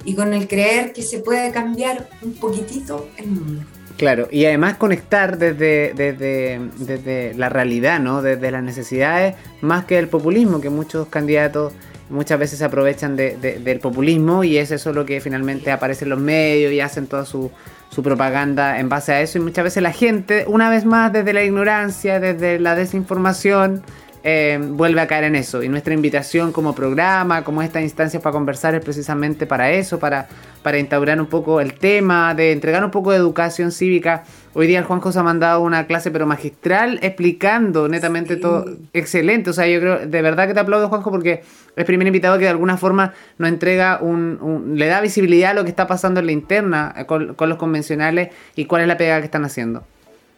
y 0.04 0.14
con 0.14 0.34
el 0.34 0.48
creer 0.48 0.92
que 0.92 1.02
se 1.02 1.20
puede 1.20 1.52
cambiar 1.52 2.08
un 2.22 2.34
poquitito 2.34 3.08
el 3.16 3.26
mundo. 3.28 3.62
Claro, 3.96 4.26
y 4.30 4.46
además 4.46 4.78
conectar 4.78 5.38
desde, 5.38 5.92
desde, 5.94 6.60
desde 6.78 7.34
la 7.34 7.48
realidad, 7.48 8.00
¿no? 8.00 8.22
Desde 8.22 8.50
las 8.50 8.62
necesidades, 8.62 9.36
más 9.60 9.84
que 9.84 9.98
el 9.98 10.08
populismo, 10.08 10.60
que 10.60 10.70
muchos 10.70 11.08
candidatos 11.08 11.72
muchas 12.08 12.38
veces 12.38 12.58
se 12.58 12.64
aprovechan 12.64 13.16
de, 13.16 13.36
del 13.36 13.80
populismo 13.80 14.44
y 14.44 14.58
es 14.58 14.70
eso 14.70 14.92
lo 14.92 15.06
que 15.06 15.20
finalmente 15.20 15.70
aparece 15.70 16.04
en 16.04 16.10
los 16.10 16.20
medios 16.20 16.72
y 16.72 16.80
hacen 16.80 17.06
toda 17.06 17.24
su, 17.24 17.50
su 17.92 18.02
propaganda 18.02 18.80
en 18.80 18.88
base 18.88 19.12
a 19.12 19.20
eso 19.20 19.36
y 19.36 19.42
muchas 19.42 19.64
veces 19.64 19.82
la 19.82 19.92
gente, 19.92 20.46
una 20.48 20.70
vez 20.70 20.86
más 20.86 21.12
desde 21.12 21.34
la 21.34 21.44
ignorancia, 21.44 22.20
desde 22.20 22.58
la 22.58 22.74
desinformación, 22.74 23.82
eh, 24.24 24.58
vuelve 24.62 25.02
a 25.02 25.06
caer 25.06 25.24
en 25.24 25.36
eso. 25.36 25.62
Y 25.62 25.68
nuestra 25.68 25.92
invitación 25.92 26.52
como 26.52 26.74
programa, 26.74 27.44
como 27.44 27.60
esta 27.60 27.82
instancia 27.82 28.18
para 28.20 28.32
conversar 28.32 28.74
es 28.74 28.82
precisamente 28.82 29.46
para 29.46 29.72
eso, 29.72 29.98
para, 29.98 30.26
para 30.62 30.78
instaurar 30.78 31.20
un 31.20 31.26
poco 31.26 31.60
el 31.60 31.74
tema, 31.74 32.34
de 32.34 32.52
entregar 32.52 32.84
un 32.84 32.90
poco 32.90 33.10
de 33.10 33.16
educación 33.16 33.72
cívica. 33.72 34.24
Hoy 34.54 34.66
día 34.66 34.78
el 34.78 34.84
Juan 34.84 35.00
José 35.00 35.18
ha 35.18 35.22
mandado 35.22 35.60
una 35.60 35.86
clase 35.86 36.10
pero 36.10 36.26
magistral 36.26 36.98
explicando 37.02 37.88
netamente 37.88 38.36
todo. 38.36 38.66
Excelente, 38.92 39.50
o 39.50 39.52
sea, 39.52 39.66
yo 39.66 39.80
creo, 39.80 40.06
de 40.06 40.22
verdad 40.22 40.46
que 40.46 40.54
te 40.54 40.60
aplaudo 40.60 40.88
Juanjo 40.88 41.10
porque 41.10 41.42
es 41.74 41.84
primer 41.84 42.06
invitado 42.06 42.38
que 42.38 42.44
de 42.44 42.50
alguna 42.50 42.76
forma 42.76 43.14
nos 43.38 43.48
entrega 43.48 43.98
un, 44.00 44.74
le 44.76 44.86
da 44.86 45.00
visibilidad 45.00 45.52
a 45.52 45.54
lo 45.54 45.64
que 45.64 45.70
está 45.70 45.86
pasando 45.86 46.20
en 46.20 46.26
la 46.26 46.32
interna 46.32 46.94
eh, 46.96 47.06
con, 47.06 47.34
con 47.34 47.48
los 47.48 47.58
convencionales 47.58 48.28
y 48.54 48.66
cuál 48.66 48.82
es 48.82 48.88
la 48.88 48.96
pega 48.96 49.18
que 49.18 49.24
están 49.24 49.44
haciendo. 49.44 49.84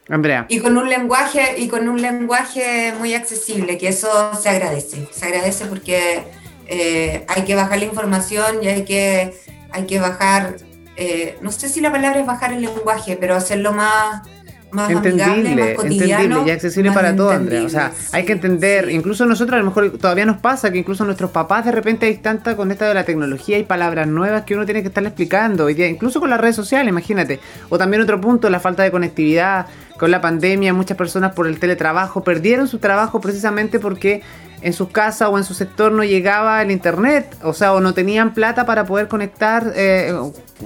Andrea. 0.09 0.45
Y 0.49 0.61
con 0.61 0.77
un 0.77 0.89
lenguaje, 0.89 1.55
y 1.57 1.69
con 1.69 1.89
un 1.89 2.01
lenguaje 2.01 2.93
muy 2.99 3.15
accesible, 3.15 3.79
que 3.79 3.89
eso 3.89 4.33
se 4.39 4.51
agradece. 4.51 5.09
Se 5.11 5.25
agradece 5.25 5.65
porque 5.65 6.25
eh, 6.67 7.25
hay 7.29 7.43
que 7.45 7.55
bajar 7.55 7.79
la 7.79 7.85
información 7.85 8.63
y 8.63 8.69
hay 8.69 8.85
que, 8.85 9.35
hay 9.71 9.87
que 9.87 10.01
bajar, 10.01 10.57
eh, 10.97 11.37
no 11.41 11.53
sé 11.53 11.69
si 11.69 11.81
la 11.81 11.93
palabra 11.93 12.21
es 12.21 12.27
bajar 12.27 12.53
el 12.53 12.63
lenguaje, 12.63 13.17
pero 13.21 13.35
hacerlo 13.35 13.73
más, 13.73 14.23
más 14.71 14.91
entendible, 14.91 15.75
más 15.77 15.85
entendible 15.85 16.43
y 16.47 16.51
accesible 16.51 16.91
para 16.93 17.15
todos, 17.15 17.35
Andrea. 17.35 17.63
O 17.63 17.69
sea, 17.69 17.93
hay 18.13 18.25
que 18.25 18.33
entender, 18.33 18.91
incluso 18.91 19.27
nosotros 19.27 19.55
a 19.55 19.59
lo 19.59 19.67
mejor 19.67 19.99
todavía 19.99 20.27
nos 20.27 20.39
pasa 20.39 20.71
que 20.71 20.79
incluso 20.79 21.05
nuestros 21.05 21.31
papás 21.31 21.65
de 21.65 21.73
repente 21.73 22.07
hay 22.07 22.17
tanta 22.17 22.57
con 22.57 22.71
esta 22.71 22.89
de 22.89 22.95
la 22.95 23.05
tecnología 23.05 23.59
y 23.59 23.65
palabras 23.65 24.09
nuevas 24.09 24.45
que 24.45 24.55
uno 24.55 24.65
tiene 24.65 24.83
que 24.83 24.89
estarle 24.89 25.11
explicando, 25.11 25.71
incluso 25.71 26.21
con 26.21 26.31
las 26.31 26.41
redes 26.41 26.57
sociales, 26.57 26.89
imagínate. 26.89 27.41
O 27.69 27.79
también 27.79 28.03
otro 28.03 28.21
punto, 28.21 28.51
la 28.51 28.61
falta 28.61 28.83
de 28.83 28.91
conectividad 28.91 29.67
con 29.99 30.11
la 30.11 30.21
pandemia, 30.21 30.73
muchas 30.73 30.97
personas 30.97 31.35
por 31.35 31.47
el 31.47 31.59
teletrabajo 31.59 32.25
perdieron 32.25 32.69
su 32.69 32.79
trabajo 32.79 33.21
precisamente 33.21 33.79
porque 33.79 34.23
en 34.65 34.73
su 34.73 34.89
casa 34.89 35.29
o 35.29 35.37
en 35.37 35.45
su 35.45 35.53
sector 35.53 35.93
no 35.93 36.05
llegaba 36.05 36.63
el 36.63 36.71
internet, 36.71 37.37
o 37.43 37.53
sea, 37.53 37.75
o 37.75 37.81
no 37.81 37.93
tenían 37.93 38.33
plata 38.33 38.65
para 38.65 38.87
poder 38.87 39.09
conectar, 39.09 39.73
eh, 39.77 40.15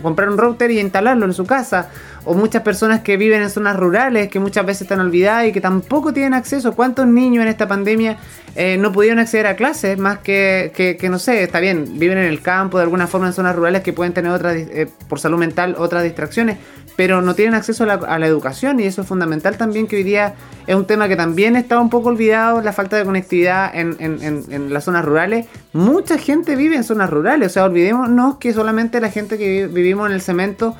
comprar 0.01 0.29
un 0.29 0.39
router 0.39 0.71
y 0.71 0.79
instalarlo 0.79 1.27
en 1.27 1.35
su 1.35 1.45
casa, 1.45 1.89
o 2.25 2.35
muchas 2.35 2.63
personas 2.63 3.01
que 3.01 3.17
viven 3.17 3.43
en 3.43 3.51
zonas 3.51 3.77
rurales, 3.77 4.29
que 4.29 4.39
muchas 4.39 4.65
veces 4.65 4.83
están 4.83 5.01
olvidadas 5.01 5.49
y 5.49 5.53
que 5.53 5.61
tampoco 5.61 6.13
tienen 6.13 6.35
acceso. 6.35 6.75
¿Cuántos 6.75 7.09
niños 7.09 7.43
en 7.43 7.49
esta 7.49 7.67
pandemia 7.67 8.19
eh, 8.55 8.77
no 8.79 8.93
pudieron 8.93 9.19
acceder 9.19 9.49
a 9.49 9.57
clases? 9.57 9.99
Más 9.99 10.19
que, 10.19 10.71
que, 10.77 11.09
no 11.09 11.19
sé, 11.19 11.43
está 11.43 11.59
bien, 11.59 11.99
viven 11.99 12.19
en 12.19 12.27
el 12.27 12.41
campo, 12.41 12.79
de 12.79 12.85
alguna 12.85 13.09
forma 13.09 13.27
en 13.27 13.33
zonas 13.33 13.57
rurales 13.57 13.83
que 13.83 13.93
pueden 13.93 14.13
tener 14.13 14.31
otras, 14.31 14.55
eh, 14.57 14.89
por 15.09 15.19
salud 15.19 15.39
mental, 15.39 15.75
otras 15.77 16.05
distracciones, 16.05 16.59
pero 16.99 17.23
no 17.23 17.35
tienen 17.35 17.55
acceso 17.55 17.85
a 17.85 18.19
la, 18.19 18.27
educación 18.27 18.81
y 18.81 18.85
eso 18.85 19.03
es 19.03 19.09
fundamental 19.09 19.18
también 19.57 19.87
que 19.87 19.97
hoy 19.97 20.03
día 20.03 20.35
es 20.67 20.75
un 20.75 20.87
tema 20.87 21.09
que 21.09 21.17
también 21.17 21.57
está 21.57 21.81
un 21.81 21.89
poco 21.89 22.11
olvidado, 22.11 22.61
la 22.61 22.73
falta 22.73 22.97
de 22.97 23.05
conectividad 23.05 23.75
en, 23.75 23.97
en, 23.99 24.73
las 24.73 24.85
zonas 24.85 25.05
rurales. 25.05 25.47
Mucha 25.73 26.19
gente 26.19 26.57
vive 26.57 26.77
en 26.77 26.85
zonas 26.85 27.09
rurales, 27.09 27.53
o 27.53 27.55
sea, 27.55 27.65
olvidémonos 27.65 28.37
que 28.37 28.53
solamente 28.53 29.01
la 29.01 29.11
gente 29.11 29.39
que 29.39 29.67
vivimos 29.67 30.09
en 30.09 30.15
el 30.15 30.21
cemento 30.21 30.77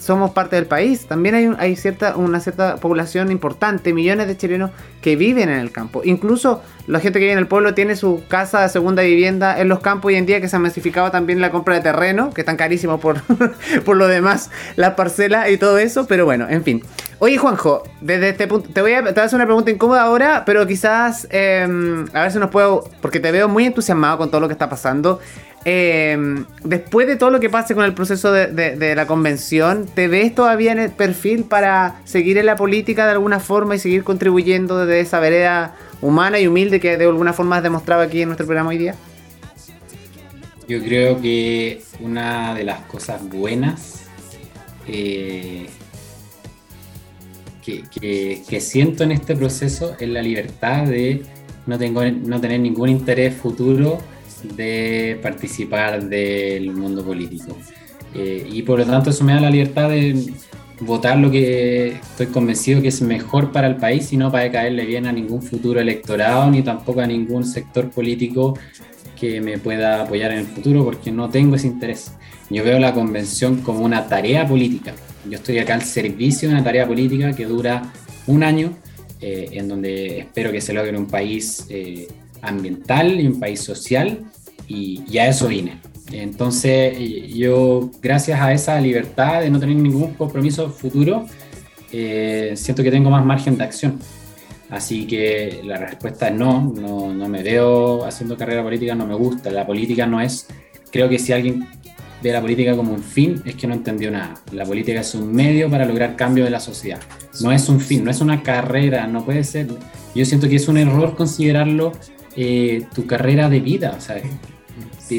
somos 0.00 0.30
parte 0.30 0.56
del 0.56 0.66
país. 0.66 1.06
También 1.06 1.34
hay, 1.34 1.50
hay 1.58 1.76
cierta, 1.76 2.16
una 2.16 2.40
cierta 2.40 2.76
población 2.76 3.30
importante, 3.30 3.92
millones 3.92 4.26
de 4.26 4.36
chilenos 4.36 4.70
que 5.02 5.16
viven 5.16 5.50
en 5.50 5.58
el 5.58 5.70
campo. 5.70 6.00
Incluso 6.04 6.62
la 6.86 7.00
gente 7.00 7.18
que 7.18 7.24
vive 7.24 7.32
en 7.32 7.38
el 7.38 7.48
pueblo 7.48 7.74
tiene 7.74 7.96
su 7.96 8.22
casa 8.28 8.62
de 8.62 8.68
segunda 8.68 9.02
vivienda 9.02 9.60
en 9.60 9.68
los 9.68 9.80
campos 9.80 10.10
hoy 10.10 10.16
en 10.16 10.26
día 10.26 10.40
que 10.40 10.48
se 10.48 10.56
ha 10.56 10.58
masificado 10.58 11.10
también 11.10 11.40
la 11.40 11.50
compra 11.50 11.74
de 11.74 11.80
terreno, 11.80 12.30
que 12.32 12.42
están 12.42 12.56
carísimos 12.56 13.00
por, 13.00 13.22
por 13.84 13.96
lo 13.96 14.06
demás, 14.08 14.50
las 14.76 14.94
parcelas 14.94 15.50
y 15.50 15.58
todo 15.58 15.78
eso, 15.78 16.06
pero 16.06 16.24
bueno, 16.24 16.46
en 16.48 16.62
fin. 16.62 16.82
Oye 17.18 17.38
Juanjo, 17.38 17.82
desde 18.00 18.28
este 18.28 18.46
punto, 18.46 18.68
te 18.72 18.82
voy 18.82 18.92
a, 18.92 19.02
te 19.14 19.20
hacer 19.20 19.36
una 19.36 19.46
pregunta 19.46 19.70
incómoda 19.70 20.02
ahora, 20.02 20.44
pero 20.44 20.66
quizás 20.66 21.26
em, 21.30 22.06
a 22.12 22.22
ver 22.22 22.32
si 22.32 22.38
nos 22.38 22.50
puedo, 22.50 22.88
porque 23.00 23.20
te 23.20 23.32
veo 23.32 23.48
muy 23.48 23.64
entusiasmado 23.64 24.18
con 24.18 24.30
todo 24.30 24.40
lo 24.40 24.48
que 24.48 24.52
está 24.52 24.68
pasando. 24.68 25.20
Em, 25.68 26.44
después 26.62 27.08
de 27.08 27.16
todo 27.16 27.30
lo 27.30 27.40
que 27.40 27.50
pase 27.50 27.74
con 27.74 27.84
el 27.84 27.92
proceso 27.92 28.30
de, 28.30 28.94
la 28.94 29.06
convención, 29.08 29.86
¿te 29.92 30.06
ves 30.06 30.32
todavía 30.32 30.70
en 30.70 30.78
el 30.78 30.92
perfil 30.92 31.42
para 31.42 32.00
seguir 32.04 32.38
en 32.38 32.46
la 32.46 32.54
política 32.54 33.04
de 33.04 33.10
alguna 33.10 33.40
forma 33.40 33.74
y 33.74 33.80
seguir 33.80 34.04
contribuyendo 34.04 34.78
desde 34.78 35.00
esa 35.00 35.18
vereda 35.18 35.74
humana 36.00 36.38
y 36.38 36.46
humilde 36.46 36.78
que 36.78 36.96
de 36.96 37.06
alguna 37.06 37.32
forma 37.32 37.56
has 37.56 37.64
demostrado 37.64 38.02
aquí 38.02 38.22
en 38.22 38.28
nuestro 38.28 38.46
programa 38.46 38.70
hoy 38.70 38.78
día? 38.78 38.94
Yo 40.68 40.80
creo 40.84 41.20
que 41.20 41.82
una 41.98 42.54
de 42.54 42.62
las 42.62 42.82
cosas 42.82 43.28
buenas 43.28 44.04
eh, 44.86 45.66
que, 47.64 48.40
que, 48.48 48.60
siento 48.60 49.02
en 49.02 49.10
este 49.10 49.34
proceso 49.34 49.96
es 49.98 50.08
la 50.08 50.22
libertad 50.22 50.84
de 50.84 51.24
no, 51.66 51.76
tengo, 51.76 52.04
no 52.04 52.40
tener 52.40 52.60
ningún 52.60 52.88
interés 52.88 53.34
futuro 53.34 53.98
de 54.54 55.18
participar 55.22 56.04
del 56.04 56.70
mundo 56.72 57.04
político. 57.04 57.56
Eh, 58.14 58.46
y 58.50 58.62
por 58.62 58.78
lo 58.78 58.86
tanto 58.86 59.10
eso 59.10 59.24
me 59.24 59.34
da 59.34 59.40
la 59.40 59.50
libertad 59.50 59.90
de 59.90 60.32
votar 60.80 61.18
lo 61.18 61.30
que 61.30 61.88
estoy 61.88 62.26
convencido 62.26 62.82
que 62.82 62.88
es 62.88 63.00
mejor 63.00 63.52
para 63.52 63.66
el 63.66 63.76
país 63.76 64.12
y 64.12 64.16
no 64.16 64.30
para 64.30 64.50
caerle 64.50 64.84
bien 64.84 65.06
a 65.06 65.12
ningún 65.12 65.42
futuro 65.42 65.80
electorado 65.80 66.50
ni 66.50 66.62
tampoco 66.62 67.00
a 67.00 67.06
ningún 67.06 67.44
sector 67.44 67.90
político 67.90 68.58
que 69.18 69.40
me 69.40 69.58
pueda 69.58 70.02
apoyar 70.02 70.32
en 70.32 70.38
el 70.40 70.46
futuro 70.46 70.84
porque 70.84 71.10
no 71.10 71.30
tengo 71.30 71.56
ese 71.56 71.66
interés. 71.66 72.12
Yo 72.50 72.62
veo 72.62 72.78
la 72.78 72.92
convención 72.94 73.62
como 73.62 73.80
una 73.80 74.06
tarea 74.06 74.46
política. 74.46 74.94
Yo 75.28 75.36
estoy 75.36 75.58
acá 75.58 75.74
al 75.74 75.82
servicio 75.82 76.48
de 76.48 76.54
una 76.54 76.62
tarea 76.62 76.86
política 76.86 77.32
que 77.32 77.46
dura 77.46 77.92
un 78.26 78.42
año, 78.42 78.72
eh, 79.20 79.48
en 79.52 79.68
donde 79.68 80.20
espero 80.20 80.52
que 80.52 80.60
se 80.60 80.72
logre 80.72 80.96
un 80.96 81.06
país 81.06 81.66
eh, 81.70 82.06
ambiental 82.46 83.20
y 83.20 83.26
un 83.26 83.40
país 83.40 83.60
social, 83.60 84.24
y, 84.68 85.02
y 85.08 85.18
a 85.18 85.28
eso 85.28 85.48
vine. 85.48 85.80
Entonces, 86.12 86.96
yo, 87.34 87.90
gracias 88.00 88.40
a 88.40 88.52
esa 88.52 88.80
libertad 88.80 89.40
de 89.40 89.50
no 89.50 89.58
tener 89.58 89.76
ningún 89.76 90.14
compromiso 90.14 90.70
futuro, 90.70 91.26
eh, 91.92 92.52
siento 92.56 92.82
que 92.82 92.90
tengo 92.90 93.10
más 93.10 93.24
margen 93.24 93.56
de 93.58 93.64
acción. 93.64 93.98
Así 94.70 95.06
que 95.06 95.60
la 95.64 95.76
respuesta 95.76 96.28
es 96.28 96.34
no, 96.34 96.72
no, 96.76 97.12
no 97.12 97.28
me 97.28 97.42
veo 97.42 98.04
haciendo 98.04 98.36
carrera 98.36 98.62
política, 98.62 98.94
no 98.94 99.06
me 99.06 99.14
gusta. 99.14 99.50
La 99.50 99.66
política 99.66 100.06
no 100.06 100.20
es, 100.20 100.46
creo 100.90 101.08
que 101.08 101.18
si 101.18 101.32
alguien 101.32 101.66
ve 102.22 102.32
la 102.32 102.40
política 102.40 102.74
como 102.76 102.92
un 102.92 103.02
fin, 103.02 103.42
es 103.44 103.54
que 103.54 103.66
no 103.66 103.74
entendió 103.74 104.10
nada. 104.10 104.34
La 104.52 104.64
política 104.64 105.00
es 105.00 105.14
un 105.14 105.32
medio 105.32 105.70
para 105.70 105.84
lograr 105.84 106.16
cambio 106.16 106.44
de 106.44 106.50
la 106.50 106.60
sociedad. 106.60 107.00
No 107.40 107.52
es 107.52 107.68
un 107.68 107.80
fin, 107.80 108.04
no 108.04 108.10
es 108.10 108.20
una 108.20 108.42
carrera, 108.42 109.06
no 109.06 109.24
puede 109.24 109.44
ser. 109.44 109.68
Yo 110.14 110.24
siento 110.24 110.48
que 110.48 110.56
es 110.56 110.66
un 110.66 110.78
error 110.78 111.14
considerarlo 111.14 111.92
eh, 112.36 112.84
tu 112.94 113.06
carrera 113.06 113.48
de 113.48 113.60
vida. 113.60 113.94
O 113.96 114.00
sea, 114.00 114.20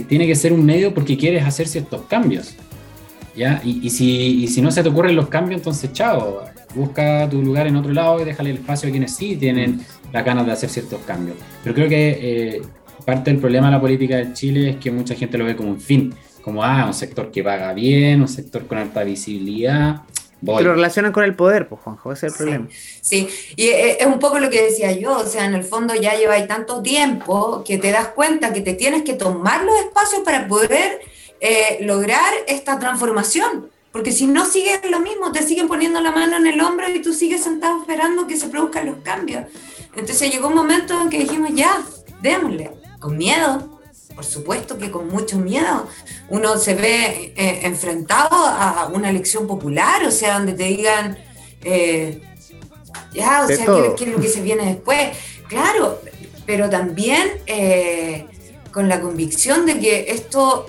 tiene 0.08 0.28
que 0.28 0.36
ser 0.36 0.54
un 0.54 0.66
medio 0.66 0.94
porque 0.94 1.18
quieres 1.18 1.46
hacer 1.46 1.68
ciertos 1.68 2.04
cambios. 2.04 2.56
¿ya? 3.36 3.62
Y, 3.64 3.90
si, 3.90 4.44
y 4.44 4.48
si 4.48 4.62
no 4.62 4.72
se 4.72 4.84
te 4.84 4.90
ocurren 4.90 5.16
los 5.16 5.28
cambios, 5.28 5.60
entonces 5.60 5.94
chao, 5.94 6.44
busca 6.76 7.30
tu 7.30 7.42
lugar 7.42 7.68
en 7.68 7.76
otro 7.76 7.94
lado 7.94 8.22
y 8.22 8.26
déjale 8.26 8.52
el 8.52 8.58
espacio 8.58 8.90
a 8.90 8.92
quienes 8.92 9.16
sí 9.16 9.36
tienen 9.36 9.82
la 10.12 10.22
ganas 10.24 10.46
de 10.46 10.52
hacer 10.52 10.70
ciertos 10.70 11.02
cambios. 11.02 11.38
Pero 11.64 11.76
creo 11.76 11.90
que 11.90 12.18
eh, 12.22 12.62
parte 13.06 13.32
del 13.32 13.40
problema 13.40 13.68
de 13.68 13.74
la 13.74 13.82
política 13.82 14.18
de 14.18 14.34
Chile 14.34 14.72
es 14.72 14.76
que 14.78 14.92
mucha 14.92 15.16
gente 15.16 15.38
lo 15.38 15.46
ve 15.46 15.56
como 15.56 15.70
un 15.70 15.80
fin, 15.80 16.14
como 16.42 16.64
ah, 16.64 16.86
un 16.86 16.94
sector 16.94 17.32
que 17.32 17.44
paga 17.44 17.74
bien, 17.74 18.22
un 18.22 18.28
sector 18.28 18.66
con 18.68 18.78
alta 18.78 19.04
visibilidad. 19.04 20.02
Voy. 20.42 20.64
lo 20.64 20.74
relacionan 20.74 21.12
con 21.12 21.24
el 21.24 21.36
poder, 21.36 21.68
pues 21.68 21.82
Juanjo, 21.82 22.12
ese 22.12 22.28
es 22.28 22.34
el 22.34 22.38
problema. 22.38 22.68
Sí, 23.02 23.28
y 23.56 23.68
eh, 23.68 23.98
es 24.00 24.06
un 24.06 24.20
poco 24.20 24.40
lo 24.40 24.50
que 24.50 24.62
decía 24.62 24.92
yo, 24.92 25.18
o 25.18 25.26
sea, 25.26 25.46
en 25.46 25.56
el 25.56 25.64
fondo 25.64 25.96
ya 25.96 26.16
lleváis 26.16 26.48
tanto 26.48 26.82
tiempo 26.82 27.64
que 27.66 27.78
te 27.78 27.92
das 27.92 28.10
cuenta 28.10 28.54
que 28.54 28.62
te 28.62 28.74
tienes 28.74 29.04
que 29.04 29.14
tomar 29.14 29.64
los 29.64 29.76
espacios 29.80 30.22
para 30.24 30.48
poder 30.48 31.00
eh, 31.40 31.80
lograr 31.82 32.34
esta 32.48 32.80
transformación. 32.80 33.70
Porque 33.92 34.12
si 34.12 34.28
no 34.28 34.46
sigues 34.46 34.80
lo 34.90 35.00
mismo, 35.00 35.32
te 35.32 35.42
siguen 35.42 35.68
poniendo 35.68 36.00
la 36.02 36.12
mano 36.12 36.38
en 36.38 36.46
el 36.46 36.62
hombro 36.62 36.88
y 36.90 37.02
tú 37.02 37.14
sigues 37.14 37.44
sentado 37.44 37.80
esperando 37.80 38.28
que 38.28 38.38
se 38.38 38.48
produzcan 38.48 38.86
los 38.86 38.98
cambios. 38.98 39.46
Entonces 39.96 40.32
llegó 40.32 40.50
un 40.50 40.56
momento 40.56 41.02
en 41.02 41.10
que 41.10 41.20
dijimos, 41.20 41.50
ya, 41.56 41.82
démosle, 42.22 42.70
con 43.00 43.18
miedo, 43.18 43.77
por 44.18 44.26
supuesto 44.26 44.80
que 44.80 44.90
con 44.90 45.10
mucho 45.10 45.38
miedo. 45.38 45.88
Uno 46.30 46.58
se 46.58 46.74
ve 46.74 47.34
eh, 47.36 47.60
enfrentado 47.62 48.36
a 48.36 48.90
una 48.92 49.12
elección 49.12 49.46
popular, 49.46 50.04
o 50.06 50.10
sea, 50.10 50.40
donde 50.40 50.54
te 50.54 50.64
digan, 50.64 51.20
eh, 51.62 52.20
ya, 53.14 53.44
o 53.44 53.48
sea, 53.48 53.64
¿qué, 53.96 54.06
es 54.06 54.12
lo 54.12 54.20
que 54.20 54.28
se 54.28 54.42
viene 54.42 54.66
después? 54.66 55.10
Claro, 55.48 56.02
pero 56.48 56.68
también 56.68 57.30
eh, 57.46 58.26
con 58.72 58.90
la 58.90 59.02
convicción 59.02 59.68
de 59.68 59.80
que 59.80 60.06
esto, 60.10 60.66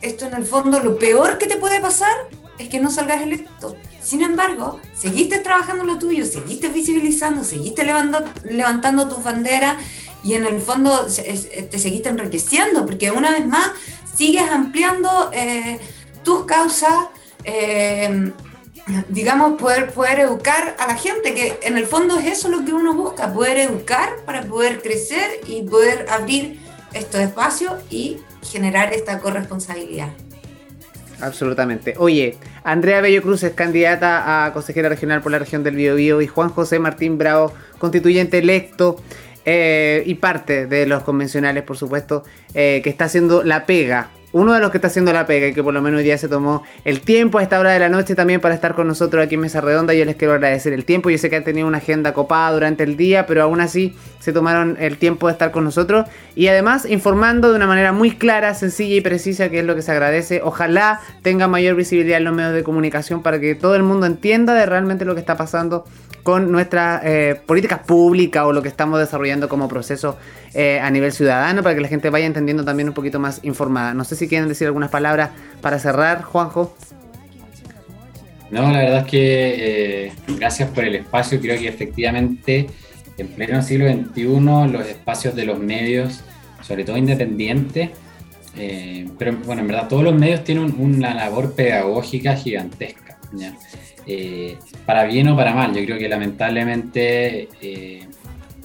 esto 0.00 0.26
en 0.26 0.34
el 0.34 0.44
fondo, 0.44 0.80
lo 0.80 0.98
peor 0.98 1.38
que 1.38 1.46
te 1.46 1.58
puede 1.58 1.80
pasar 1.80 2.12
es 2.58 2.68
que 2.68 2.80
no 2.80 2.90
salgas 2.90 3.22
electo. 3.22 3.76
Sin 4.02 4.22
embargo, 4.22 4.80
seguiste 4.92 5.38
trabajando 5.38 5.84
lo 5.84 6.00
tuyo, 6.00 6.26
seguiste 6.26 6.66
visibilizando, 6.66 7.44
seguiste 7.44 7.84
levantando, 7.84 8.28
levantando 8.42 9.08
tus 9.08 9.22
banderas 9.22 9.76
y 10.22 10.34
en 10.34 10.46
el 10.46 10.60
fondo 10.60 11.06
te 11.06 11.78
seguiste 11.78 12.08
enriqueciendo, 12.08 12.86
porque 12.86 13.10
una 13.10 13.30
vez 13.32 13.46
más 13.46 13.72
sigues 14.14 14.48
ampliando 14.50 15.30
eh, 15.32 15.78
tus 16.22 16.44
causas, 16.44 16.94
eh, 17.44 18.32
digamos, 19.08 19.60
poder, 19.60 19.90
poder 19.90 20.20
educar 20.20 20.76
a 20.78 20.86
la 20.86 20.96
gente, 20.96 21.34
que 21.34 21.58
en 21.62 21.76
el 21.76 21.86
fondo 21.86 22.18
es 22.18 22.26
eso 22.26 22.48
lo 22.48 22.64
que 22.64 22.72
uno 22.72 22.94
busca, 22.94 23.32
poder 23.32 23.58
educar 23.58 24.10
para 24.24 24.42
poder 24.42 24.82
crecer 24.82 25.40
y 25.46 25.62
poder 25.62 26.06
abrir 26.10 26.60
estos 26.92 27.20
espacios 27.20 27.74
y 27.90 28.18
generar 28.42 28.92
esta 28.92 29.18
corresponsabilidad. 29.18 30.08
Absolutamente. 31.20 31.94
Oye, 31.98 32.36
Andrea 32.64 33.00
Bello 33.00 33.22
Cruz 33.22 33.44
es 33.44 33.52
candidata 33.52 34.44
a 34.44 34.52
consejera 34.52 34.88
regional 34.88 35.22
por 35.22 35.30
la 35.30 35.38
región 35.38 35.62
del 35.62 35.76
Biobío 35.76 36.20
y 36.20 36.26
Juan 36.26 36.48
José 36.48 36.80
Martín 36.80 37.16
Bravo, 37.16 37.52
constituyente 37.78 38.38
electo 38.38 39.00
eh, 39.44 40.02
y 40.06 40.14
parte 40.14 40.66
de 40.66 40.86
los 40.86 41.02
convencionales, 41.02 41.62
por 41.62 41.76
supuesto, 41.76 42.24
eh, 42.54 42.80
que 42.82 42.90
está 42.90 43.06
haciendo 43.06 43.42
la 43.42 43.66
pega 43.66 44.10
uno 44.32 44.54
de 44.54 44.60
los 44.60 44.70
que 44.70 44.78
está 44.78 44.88
haciendo 44.88 45.12
la 45.12 45.26
pega 45.26 45.48
y 45.48 45.52
que 45.52 45.62
por 45.62 45.74
lo 45.74 45.82
menos 45.82 46.02
día 46.02 46.16
se 46.16 46.28
tomó 46.28 46.62
el 46.84 47.00
tiempo 47.00 47.38
a 47.38 47.42
esta 47.42 47.60
hora 47.60 47.70
de 47.70 47.78
la 47.78 47.88
noche 47.88 48.14
también 48.14 48.40
para 48.40 48.54
estar 48.54 48.74
con 48.74 48.86
nosotros 48.86 49.24
aquí 49.24 49.34
en 49.34 49.42
Mesa 49.42 49.60
Redonda. 49.60 49.94
Yo 49.94 50.04
les 50.04 50.16
quiero 50.16 50.34
agradecer 50.34 50.72
el 50.72 50.84
tiempo. 50.84 51.10
Yo 51.10 51.18
sé 51.18 51.28
que 51.28 51.36
han 51.36 51.44
tenido 51.44 51.66
una 51.66 51.78
agenda 51.78 52.14
copada 52.14 52.52
durante 52.52 52.82
el 52.82 52.96
día, 52.96 53.26
pero 53.26 53.42
aún 53.42 53.60
así 53.60 53.94
se 54.20 54.32
tomaron 54.32 54.76
el 54.80 54.96
tiempo 54.96 55.26
de 55.26 55.32
estar 55.32 55.50
con 55.50 55.64
nosotros 55.64 56.06
y 56.34 56.46
además 56.46 56.86
informando 56.86 57.50
de 57.50 57.56
una 57.56 57.66
manera 57.66 57.92
muy 57.92 58.12
clara, 58.12 58.54
sencilla 58.54 58.96
y 58.96 59.00
precisa, 59.00 59.50
que 59.50 59.60
es 59.60 59.66
lo 59.66 59.74
que 59.74 59.82
se 59.82 59.92
agradece. 59.92 60.40
Ojalá 60.42 61.00
tenga 61.22 61.46
mayor 61.46 61.76
visibilidad 61.76 62.18
en 62.18 62.24
los 62.24 62.34
medios 62.34 62.54
de 62.54 62.62
comunicación 62.62 63.22
para 63.22 63.38
que 63.38 63.54
todo 63.54 63.76
el 63.76 63.82
mundo 63.82 64.06
entienda 64.06 64.54
de 64.54 64.64
realmente 64.64 65.04
lo 65.04 65.14
que 65.14 65.20
está 65.20 65.36
pasando 65.36 65.84
con 66.22 66.52
nuestras 66.52 67.02
eh, 67.04 67.40
políticas 67.46 67.80
públicas 67.80 68.44
o 68.44 68.52
lo 68.52 68.62
que 68.62 68.68
estamos 68.68 68.98
desarrollando 68.98 69.48
como 69.48 69.68
proceso 69.68 70.16
eh, 70.54 70.78
a 70.80 70.90
nivel 70.90 71.12
ciudadano 71.12 71.62
para 71.62 71.74
que 71.74 71.80
la 71.80 71.88
gente 71.88 72.10
vaya 72.10 72.26
entendiendo 72.26 72.64
también 72.64 72.88
un 72.88 72.94
poquito 72.94 73.18
más 73.18 73.40
informada. 73.42 73.94
No 73.94 74.04
sé 74.04 74.16
si 74.16 74.28
quieren 74.28 74.48
decir 74.48 74.66
algunas 74.66 74.90
palabras 74.90 75.30
para 75.60 75.78
cerrar, 75.78 76.22
Juanjo. 76.22 76.76
No, 78.50 78.70
la 78.70 78.78
verdad 78.78 78.98
es 78.98 79.06
que 79.06 80.06
eh, 80.06 80.12
gracias 80.38 80.68
por 80.70 80.84
el 80.84 80.94
espacio. 80.94 81.40
Creo 81.40 81.58
que 81.58 81.68
efectivamente 81.68 82.66
en 83.16 83.28
pleno 83.28 83.62
siglo 83.62 83.90
XXI 83.90 84.26
los 84.70 84.86
espacios 84.86 85.34
de 85.34 85.46
los 85.46 85.58
medios, 85.58 86.22
sobre 86.60 86.84
todo 86.84 86.96
independientes, 86.96 87.90
eh, 88.56 89.08
pero 89.18 89.36
bueno, 89.46 89.62
en 89.62 89.68
verdad 89.68 89.88
todos 89.88 90.04
los 90.04 90.14
medios 90.14 90.44
tienen 90.44 90.74
una 90.78 91.14
labor 91.14 91.54
pedagógica 91.54 92.36
gigantesca, 92.36 93.18
eh, 94.06 94.58
para 94.86 95.04
bien 95.04 95.28
o 95.28 95.36
para 95.36 95.54
mal. 95.54 95.74
Yo 95.74 95.84
creo 95.84 95.98
que 95.98 96.08
lamentablemente 96.08 97.48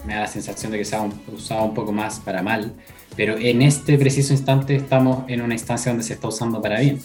me 0.06 0.14
da 0.14 0.20
la 0.20 0.26
sensación 0.26 0.72
de 0.72 0.78
que 0.78 0.84
se 0.84 0.96
ha 0.96 1.08
usado 1.32 1.64
un 1.64 1.74
poco 1.74 1.92
más 1.92 2.20
para 2.20 2.42
mal, 2.42 2.72
pero 3.16 3.36
en 3.36 3.62
este 3.62 3.98
preciso 3.98 4.32
instante 4.32 4.76
estamos 4.76 5.24
en 5.28 5.42
una 5.42 5.54
instancia 5.54 5.90
donde 5.90 6.04
se 6.04 6.14
está 6.14 6.28
usando 6.28 6.62
para 6.62 6.80
bien. 6.80 7.00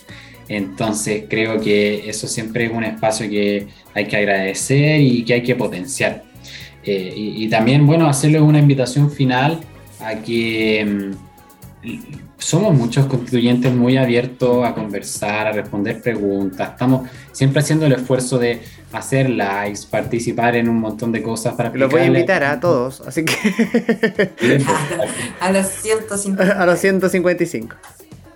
Entonces 0.47 1.23
creo 1.29 1.59
que 1.59 2.09
eso 2.09 2.27
siempre 2.27 2.65
es 2.65 2.71
un 2.71 2.83
espacio 2.83 3.29
que 3.29 3.67
hay 3.93 4.05
que 4.07 4.17
agradecer 4.17 4.99
y 5.01 5.23
que 5.23 5.35
hay 5.35 5.43
que 5.43 5.55
potenciar. 5.55 6.23
Eh, 6.85 7.13
y, 7.15 7.47
también, 7.47 7.87
bueno, 7.87 8.07
hacerles 8.07 8.41
una 8.41 8.59
invitación 8.59 9.09
final 9.09 9.61
a 10.01 10.15
que 10.15 10.85
mm, 10.85 11.32
somos 12.37 12.73
muchos 12.73 13.05
constituyentes 13.05 13.73
muy 13.73 13.97
abiertos 13.97 14.65
a 14.65 14.73
conversar, 14.73 15.47
a 15.47 15.51
responder 15.51 16.01
preguntas. 16.01 16.71
Estamos 16.71 17.09
siempre 17.31 17.59
haciendo 17.61 17.85
el 17.85 17.93
esfuerzo 17.93 18.37
de 18.37 18.61
hacer 18.91 19.29
likes, 19.29 19.81
participar 19.89 20.55
en 20.55 20.69
un 20.69 20.79
montón 20.79 21.11
de 21.11 21.21
cosas 21.23 21.55
para 21.55 21.71
Los 21.73 21.89
voy 21.89 22.01
a 22.01 22.05
invitar 22.05 22.43
a 22.43 22.59
todos, 22.59 23.01
así 23.01 23.25
que... 23.25 23.33
a, 25.39 25.51
los 25.51 25.67
155. 25.67 26.43
A 26.57 26.65
los 26.65 26.79
155. 26.79 27.75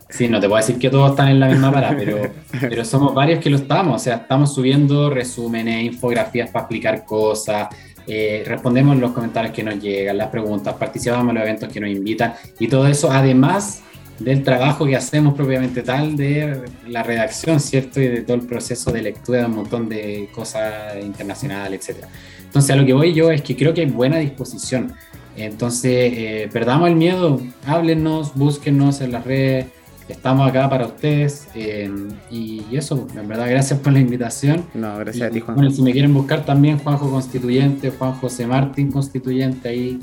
Sí, 0.09 0.29
no 0.29 0.39
te 0.39 0.47
puedo 0.47 0.57
decir 0.57 0.79
que 0.79 0.89
todos 0.89 1.11
están 1.11 1.27
en 1.29 1.39
la 1.39 1.47
misma 1.47 1.71
parada, 1.71 1.95
pero, 1.97 2.31
pero 2.61 2.85
somos 2.85 3.13
varios 3.13 3.39
que 3.39 3.49
lo 3.49 3.57
estamos. 3.57 4.01
O 4.01 4.03
sea, 4.03 4.15
estamos 4.15 4.53
subiendo 4.53 5.09
resúmenes, 5.09 5.83
infografías 5.83 6.49
para 6.49 6.63
explicar 6.63 7.05
cosas, 7.05 7.67
eh, 8.07 8.43
respondemos 8.45 8.97
los 8.97 9.11
comentarios 9.11 9.53
que 9.53 9.63
nos 9.63 9.79
llegan, 9.81 10.17
las 10.17 10.29
preguntas, 10.29 10.75
participamos 10.75 11.29
en 11.29 11.35
los 11.35 11.43
eventos 11.43 11.69
que 11.69 11.79
nos 11.79 11.89
invitan 11.89 12.33
y 12.57 12.67
todo 12.67 12.87
eso, 12.87 13.11
además 13.11 13.83
del 14.19 14.43
trabajo 14.43 14.85
que 14.85 14.95
hacemos 14.95 15.35
propiamente 15.35 15.83
tal 15.83 16.15
de 16.15 16.61
la 16.87 17.03
redacción, 17.03 17.59
¿cierto? 17.59 18.01
Y 18.01 18.07
de 18.07 18.21
todo 18.21 18.37
el 18.37 18.43
proceso 18.43 18.91
de 18.91 19.01
lectura 19.01 19.39
de 19.39 19.45
un 19.45 19.55
montón 19.55 19.89
de 19.89 20.29
cosas 20.33 20.95
internacionales, 21.01 21.87
etc. 21.87 22.05
Entonces, 22.43 22.71
a 22.71 22.75
lo 22.75 22.85
que 22.85 22.93
voy 22.93 23.13
yo 23.13 23.29
es 23.29 23.41
que 23.41 23.55
creo 23.55 23.73
que 23.73 23.81
hay 23.81 23.87
buena 23.87 24.17
disposición. 24.17 24.93
Entonces, 25.35 26.13
eh, 26.15 26.49
perdamos 26.51 26.89
el 26.89 26.95
miedo, 26.95 27.39
háblenos, 27.65 28.33
búsquenos 28.33 29.01
en 29.01 29.11
las 29.11 29.23
redes, 29.23 29.67
estamos 30.07 30.49
acá 30.49 30.69
para 30.69 30.85
ustedes. 30.85 31.47
Eh, 31.55 31.89
y 32.29 32.63
eso, 32.71 33.07
en 33.15 33.27
verdad, 33.27 33.49
gracias 33.49 33.79
por 33.79 33.93
la 33.93 33.99
invitación. 33.99 34.65
No, 34.73 34.97
gracias 34.97 35.29
a 35.29 35.31
ti, 35.31 35.39
Juan. 35.39 35.55
Bueno, 35.55 35.71
si 35.71 35.81
me 35.81 35.91
quieren 35.91 36.13
buscar 36.13 36.45
también, 36.45 36.79
Juanjo 36.79 37.09
Constituyente, 37.09 37.91
Juan 37.91 38.13
José 38.13 38.47
Martín 38.47 38.91
Constituyente, 38.91 39.69
ahí 39.69 39.99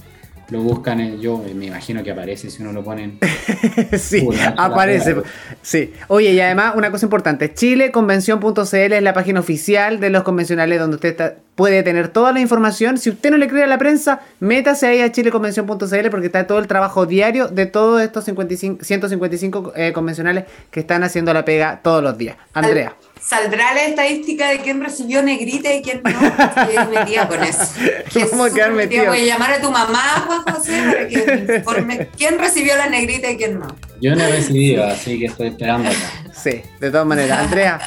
lo 0.51 0.61
buscan, 0.61 1.21
yo 1.21 1.43
me 1.55 1.67
imagino 1.67 2.03
que 2.03 2.11
aparece 2.11 2.51
si 2.51 2.63
uno 2.63 2.73
lo 2.73 2.85
pone. 2.85 3.19
sí, 3.99 4.29
aparece. 4.57 5.17
Sí. 5.63 5.93
Oye, 6.09 6.33
y 6.33 6.41
además, 6.41 6.75
una 6.77 6.91
cosa 6.91 7.07
importante: 7.07 7.53
chileconvención.cl 7.55 8.93
es 8.93 9.03
la 9.03 9.13
página 9.13 9.41
oficial 9.41 10.01
de 10.01 10.11
los 10.11 10.23
convencionales 10.23 10.79
donde 10.79 10.97
usted 10.97 11.35
puede 11.55 11.83
tener 11.83 12.09
toda 12.09 12.33
la 12.33 12.41
información. 12.41 12.99
Si 12.99 13.11
usted 13.11 13.31
no 13.31 13.37
le 13.37 13.49
cree 13.49 13.65
a 13.65 13.67
la 13.67 13.79
prensa, 13.79 14.21
métase 14.41 14.87
ahí 14.87 15.01
a 15.01 15.11
chileconvención.cl 15.11 16.11
porque 16.11 16.27
está 16.27 16.47
todo 16.47 16.59
el 16.59 16.67
trabajo 16.67 17.07
diario 17.07 17.49
de 17.49 17.67
todos 17.67 18.03
estos 18.03 18.25
155 18.25 19.73
eh, 19.77 19.93
convencionales 19.93 20.45
que 20.71 20.81
están 20.81 21.05
haciendo 21.05 21.33
la 21.33 21.45
pega 21.45 21.81
todos 21.83 22.03
los 22.03 22.19
días. 22.19 22.37
Andrea. 22.53 22.95
¿Saldrá 23.27 23.73
la 23.73 23.85
estadística 23.85 24.51
de 24.51 24.59
quién 24.59 24.83
recibió 24.83 25.23
negrita 25.23 25.73
y 25.73 25.81
quién 25.81 26.03
no? 26.03 26.11
Estoy 26.11 26.95
metida 26.95 27.27
con 27.27 27.43
eso. 27.43 27.73
¿Cómo 28.31 28.45
quedar 28.53 28.73
metido? 28.73 29.07
Voy 29.07 29.21
a 29.21 29.25
llamar 29.25 29.53
a 29.53 29.61
tu 29.63 29.71
mamá, 29.71 30.25
Juan 30.27 30.43
José, 30.43 30.83
para 30.85 31.09
que 31.09 31.47
me 31.47 31.57
informe 31.57 32.09
quién 32.19 32.39
recibió 32.39 32.77
la 32.77 32.89
negrita 32.89 33.31
y 33.31 33.37
quién 33.37 33.59
no. 33.59 33.67
Yo 34.01 34.15
no 34.15 34.25
he 34.25 34.31
recibido, 34.31 34.85
así 34.85 35.19
que 35.19 35.27
estoy 35.27 35.49
esperando 35.49 35.89
acá. 35.89 36.33
Sí, 36.35 36.63
de 36.79 36.91
todas 36.91 37.07
maneras. 37.07 37.39
Andrea, 37.39 37.81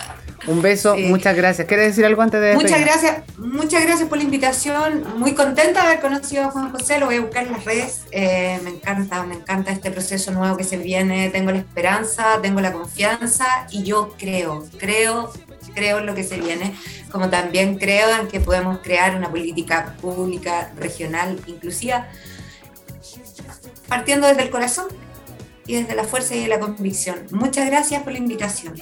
un 0.45 0.61
beso, 0.61 0.95
muchas 0.95 1.35
gracias. 1.35 1.67
¿Quieres 1.67 1.87
decir 1.87 2.05
algo 2.05 2.21
antes 2.21 2.39
de 2.39 2.53
Muchas 2.53 2.79
gracias, 2.79 3.21
muchas 3.37 3.83
gracias 3.83 4.07
por 4.07 4.17
la 4.17 4.23
invitación. 4.23 5.03
Muy 5.17 5.33
contenta 5.33 5.81
de 5.81 5.87
haber 5.87 5.99
conocido 5.99 6.45
a 6.45 6.51
Juan 6.51 6.71
José, 6.71 6.99
lo 6.99 7.07
voy 7.07 7.15
a 7.15 7.21
buscar 7.21 7.45
en 7.47 7.53
las 7.53 7.65
redes. 7.65 8.01
Eh, 8.11 8.59
me 8.63 8.69
encanta, 8.69 9.23
me 9.23 9.35
encanta 9.35 9.71
este 9.71 9.89
proceso 9.89 10.31
nuevo 10.31 10.55
que 10.55 10.63
se 10.63 10.77
viene. 10.77 11.29
Tengo 11.29 11.51
la 11.51 11.57
esperanza, 11.57 12.39
tengo 12.41 12.61
la 12.61 12.71
confianza 12.71 13.45
y 13.71 13.83
yo 13.83 14.13
creo, 14.17 14.65
creo, 14.77 15.31
creo 15.73 15.99
en 15.99 16.05
lo 16.05 16.13
que 16.13 16.23
se 16.23 16.39
viene, 16.39 16.75
como 17.11 17.29
también 17.29 17.77
creo 17.77 18.09
en 18.19 18.27
que 18.27 18.39
podemos 18.39 18.79
crear 18.79 19.15
una 19.15 19.29
política 19.29 19.95
pública 20.01 20.71
regional 20.77 21.39
inclusiva, 21.47 22.07
partiendo 23.87 24.27
desde 24.27 24.43
el 24.43 24.49
corazón 24.49 24.85
y 25.65 25.75
desde 25.75 25.95
la 25.95 26.03
fuerza 26.03 26.35
y 26.35 26.47
la 26.47 26.59
convicción. 26.59 27.25
Muchas 27.31 27.65
gracias 27.65 28.03
por 28.03 28.13
la 28.13 28.19
invitación. 28.19 28.75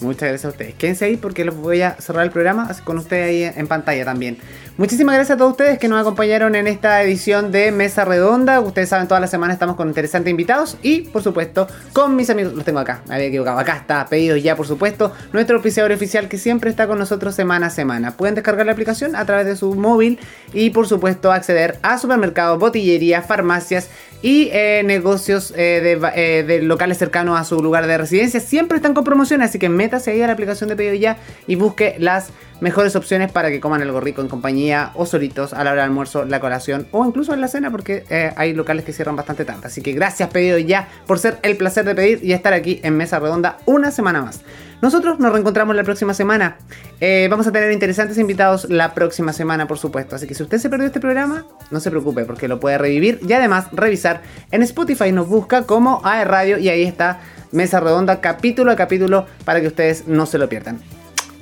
Muchas 0.00 0.28
gracias 0.30 0.44
a 0.46 0.48
ustedes. 0.48 0.74
Quédense 0.74 1.04
ahí 1.04 1.16
porque 1.16 1.44
los 1.44 1.56
voy 1.56 1.82
a 1.82 1.96
cerrar 2.00 2.24
el 2.24 2.30
programa 2.30 2.68
con 2.84 2.98
ustedes 2.98 3.28
ahí 3.28 3.60
en 3.60 3.66
pantalla 3.66 4.04
también. 4.04 4.38
Muchísimas 4.78 5.14
gracias 5.14 5.34
a 5.34 5.38
todos 5.38 5.50
ustedes 5.50 5.78
que 5.78 5.88
nos 5.88 6.00
acompañaron 6.00 6.54
en 6.54 6.66
esta 6.66 7.02
edición 7.02 7.52
de 7.52 7.70
Mesa 7.70 8.06
Redonda. 8.06 8.60
Ustedes 8.60 8.88
saben, 8.88 9.08
toda 9.08 9.20
la 9.20 9.26
semana 9.26 9.52
estamos 9.52 9.76
con 9.76 9.88
interesantes 9.88 10.30
invitados 10.30 10.78
y, 10.82 11.02
por 11.02 11.22
supuesto, 11.22 11.68
con 11.92 12.16
mis 12.16 12.30
amigos. 12.30 12.54
Los 12.54 12.64
tengo 12.64 12.78
acá, 12.78 13.02
me 13.06 13.16
había 13.16 13.26
equivocado. 13.26 13.58
Acá 13.58 13.76
está, 13.76 14.06
pedido 14.06 14.38
ya, 14.38 14.56
por 14.56 14.66
supuesto, 14.66 15.12
nuestro 15.34 15.58
oficiador 15.58 15.92
oficial 15.92 16.28
que 16.28 16.38
siempre 16.38 16.70
está 16.70 16.86
con 16.86 16.98
nosotros 16.98 17.34
semana 17.34 17.66
a 17.66 17.70
semana. 17.70 18.16
Pueden 18.16 18.34
descargar 18.34 18.64
la 18.64 18.72
aplicación 18.72 19.16
a 19.16 19.26
través 19.26 19.44
de 19.44 19.54
su 19.56 19.74
móvil 19.74 20.18
y, 20.54 20.70
por 20.70 20.88
supuesto, 20.88 21.30
acceder 21.30 21.78
a 21.82 21.98
supermercados, 21.98 22.58
botillerías, 22.58 23.26
farmacias 23.26 23.90
y 24.22 24.50
eh, 24.52 24.82
negocios 24.84 25.52
eh, 25.56 25.98
eh, 26.14 26.44
de, 26.46 26.62
locales 26.62 26.98
cercanos 26.98 27.38
a 27.38 27.44
su 27.44 27.62
lugar 27.62 27.86
de 27.86 27.98
residencia. 27.98 28.40
Siempre 28.40 28.76
están 28.76 28.94
con 28.94 29.04
promociones, 29.04 29.48
así 29.48 29.58
que 29.58 29.68
métase 29.68 30.10
ahí 30.10 30.22
a 30.22 30.26
la 30.26 30.34
aplicación 30.34 30.68
de 30.68 30.76
pedido 30.76 30.94
ya 30.94 31.16
y 31.46 31.54
busque 31.54 31.96
las 31.98 32.30
mejores 32.60 32.96
opciones 32.96 33.32
para 33.32 33.50
que 33.50 33.60
coman 33.60 33.82
algo 33.82 34.00
rico 34.00 34.20
en 34.22 34.28
compañía 34.28 34.92
o 34.94 35.06
solitos 35.06 35.52
a 35.52 35.64
la 35.64 35.72
hora 35.72 35.82
del 35.82 35.90
almuerzo, 35.90 36.24
la 36.24 36.40
colación 36.40 36.86
o 36.92 37.04
incluso 37.06 37.34
en 37.34 37.40
la 37.40 37.48
cena 37.48 37.70
porque 37.70 38.04
eh, 38.10 38.32
hay 38.36 38.52
locales 38.52 38.84
que 38.84 38.92
cierran 38.92 39.16
bastante 39.16 39.44
tarde. 39.44 39.62
Así 39.64 39.82
que 39.82 39.92
gracias 39.92 40.28
pedido 40.30 40.58
ya 40.58 40.88
por 41.06 41.18
ser 41.18 41.38
el 41.42 41.56
placer 41.56 41.84
de 41.84 41.94
pedir 41.94 42.20
y 42.22 42.32
estar 42.32 42.52
aquí 42.52 42.80
en 42.82 42.96
Mesa 42.96 43.18
Redonda 43.18 43.58
una 43.66 43.90
semana 43.90 44.22
más. 44.22 44.42
Nosotros 44.82 45.18
nos 45.18 45.32
reencontramos 45.32 45.76
la 45.76 45.84
próxima 45.84 46.14
semana. 46.14 46.56
Eh, 47.00 47.28
vamos 47.30 47.46
a 47.46 47.52
tener 47.52 47.70
interesantes 47.70 48.16
invitados 48.16 48.70
la 48.70 48.94
próxima 48.94 49.32
semana, 49.34 49.66
por 49.66 49.78
supuesto. 49.78 50.16
Así 50.16 50.26
que 50.26 50.34
si 50.34 50.42
usted 50.42 50.58
se 50.58 50.70
perdió 50.70 50.86
este 50.86 51.00
programa, 51.00 51.44
no 51.70 51.80
se 51.80 51.90
preocupe 51.90 52.24
porque 52.24 52.48
lo 52.48 52.60
puede 52.60 52.78
revivir 52.78 53.20
y 53.26 53.32
además 53.34 53.66
revisar 53.72 54.22
en 54.50 54.62
Spotify. 54.62 55.12
Nos 55.12 55.28
busca 55.28 55.64
como 55.64 56.00
AE 56.04 56.24
Radio 56.24 56.58
y 56.58 56.70
ahí 56.70 56.84
está 56.84 57.20
Mesa 57.52 57.80
Redonda 57.80 58.20
capítulo 58.20 58.70
a 58.70 58.76
capítulo 58.76 59.26
para 59.44 59.60
que 59.60 59.66
ustedes 59.66 60.06
no 60.06 60.24
se 60.24 60.38
lo 60.38 60.48
pierdan. 60.48 60.80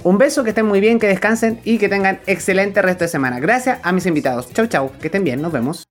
Un 0.09 0.16
beso, 0.16 0.42
que 0.42 0.51
estén 0.51 0.64
muy 0.64 0.81
bien, 0.81 0.99
que 0.99 1.07
descansen 1.07 1.61
y 1.64 1.77
que 1.77 1.90
tengan 1.90 2.18
excelente 2.27 2.81
resto 2.81 3.05
de 3.05 3.09
semana. 3.09 3.40
Gracias 3.40 3.79
a 3.83 3.92
mis 3.92 4.07
invitados. 4.07 4.51
Chau, 4.55 4.66
chau, 4.66 4.90
que 5.03 5.09
estén 5.09 5.23
bien, 5.23 5.42
nos 5.42 5.53
vemos. 5.53 5.88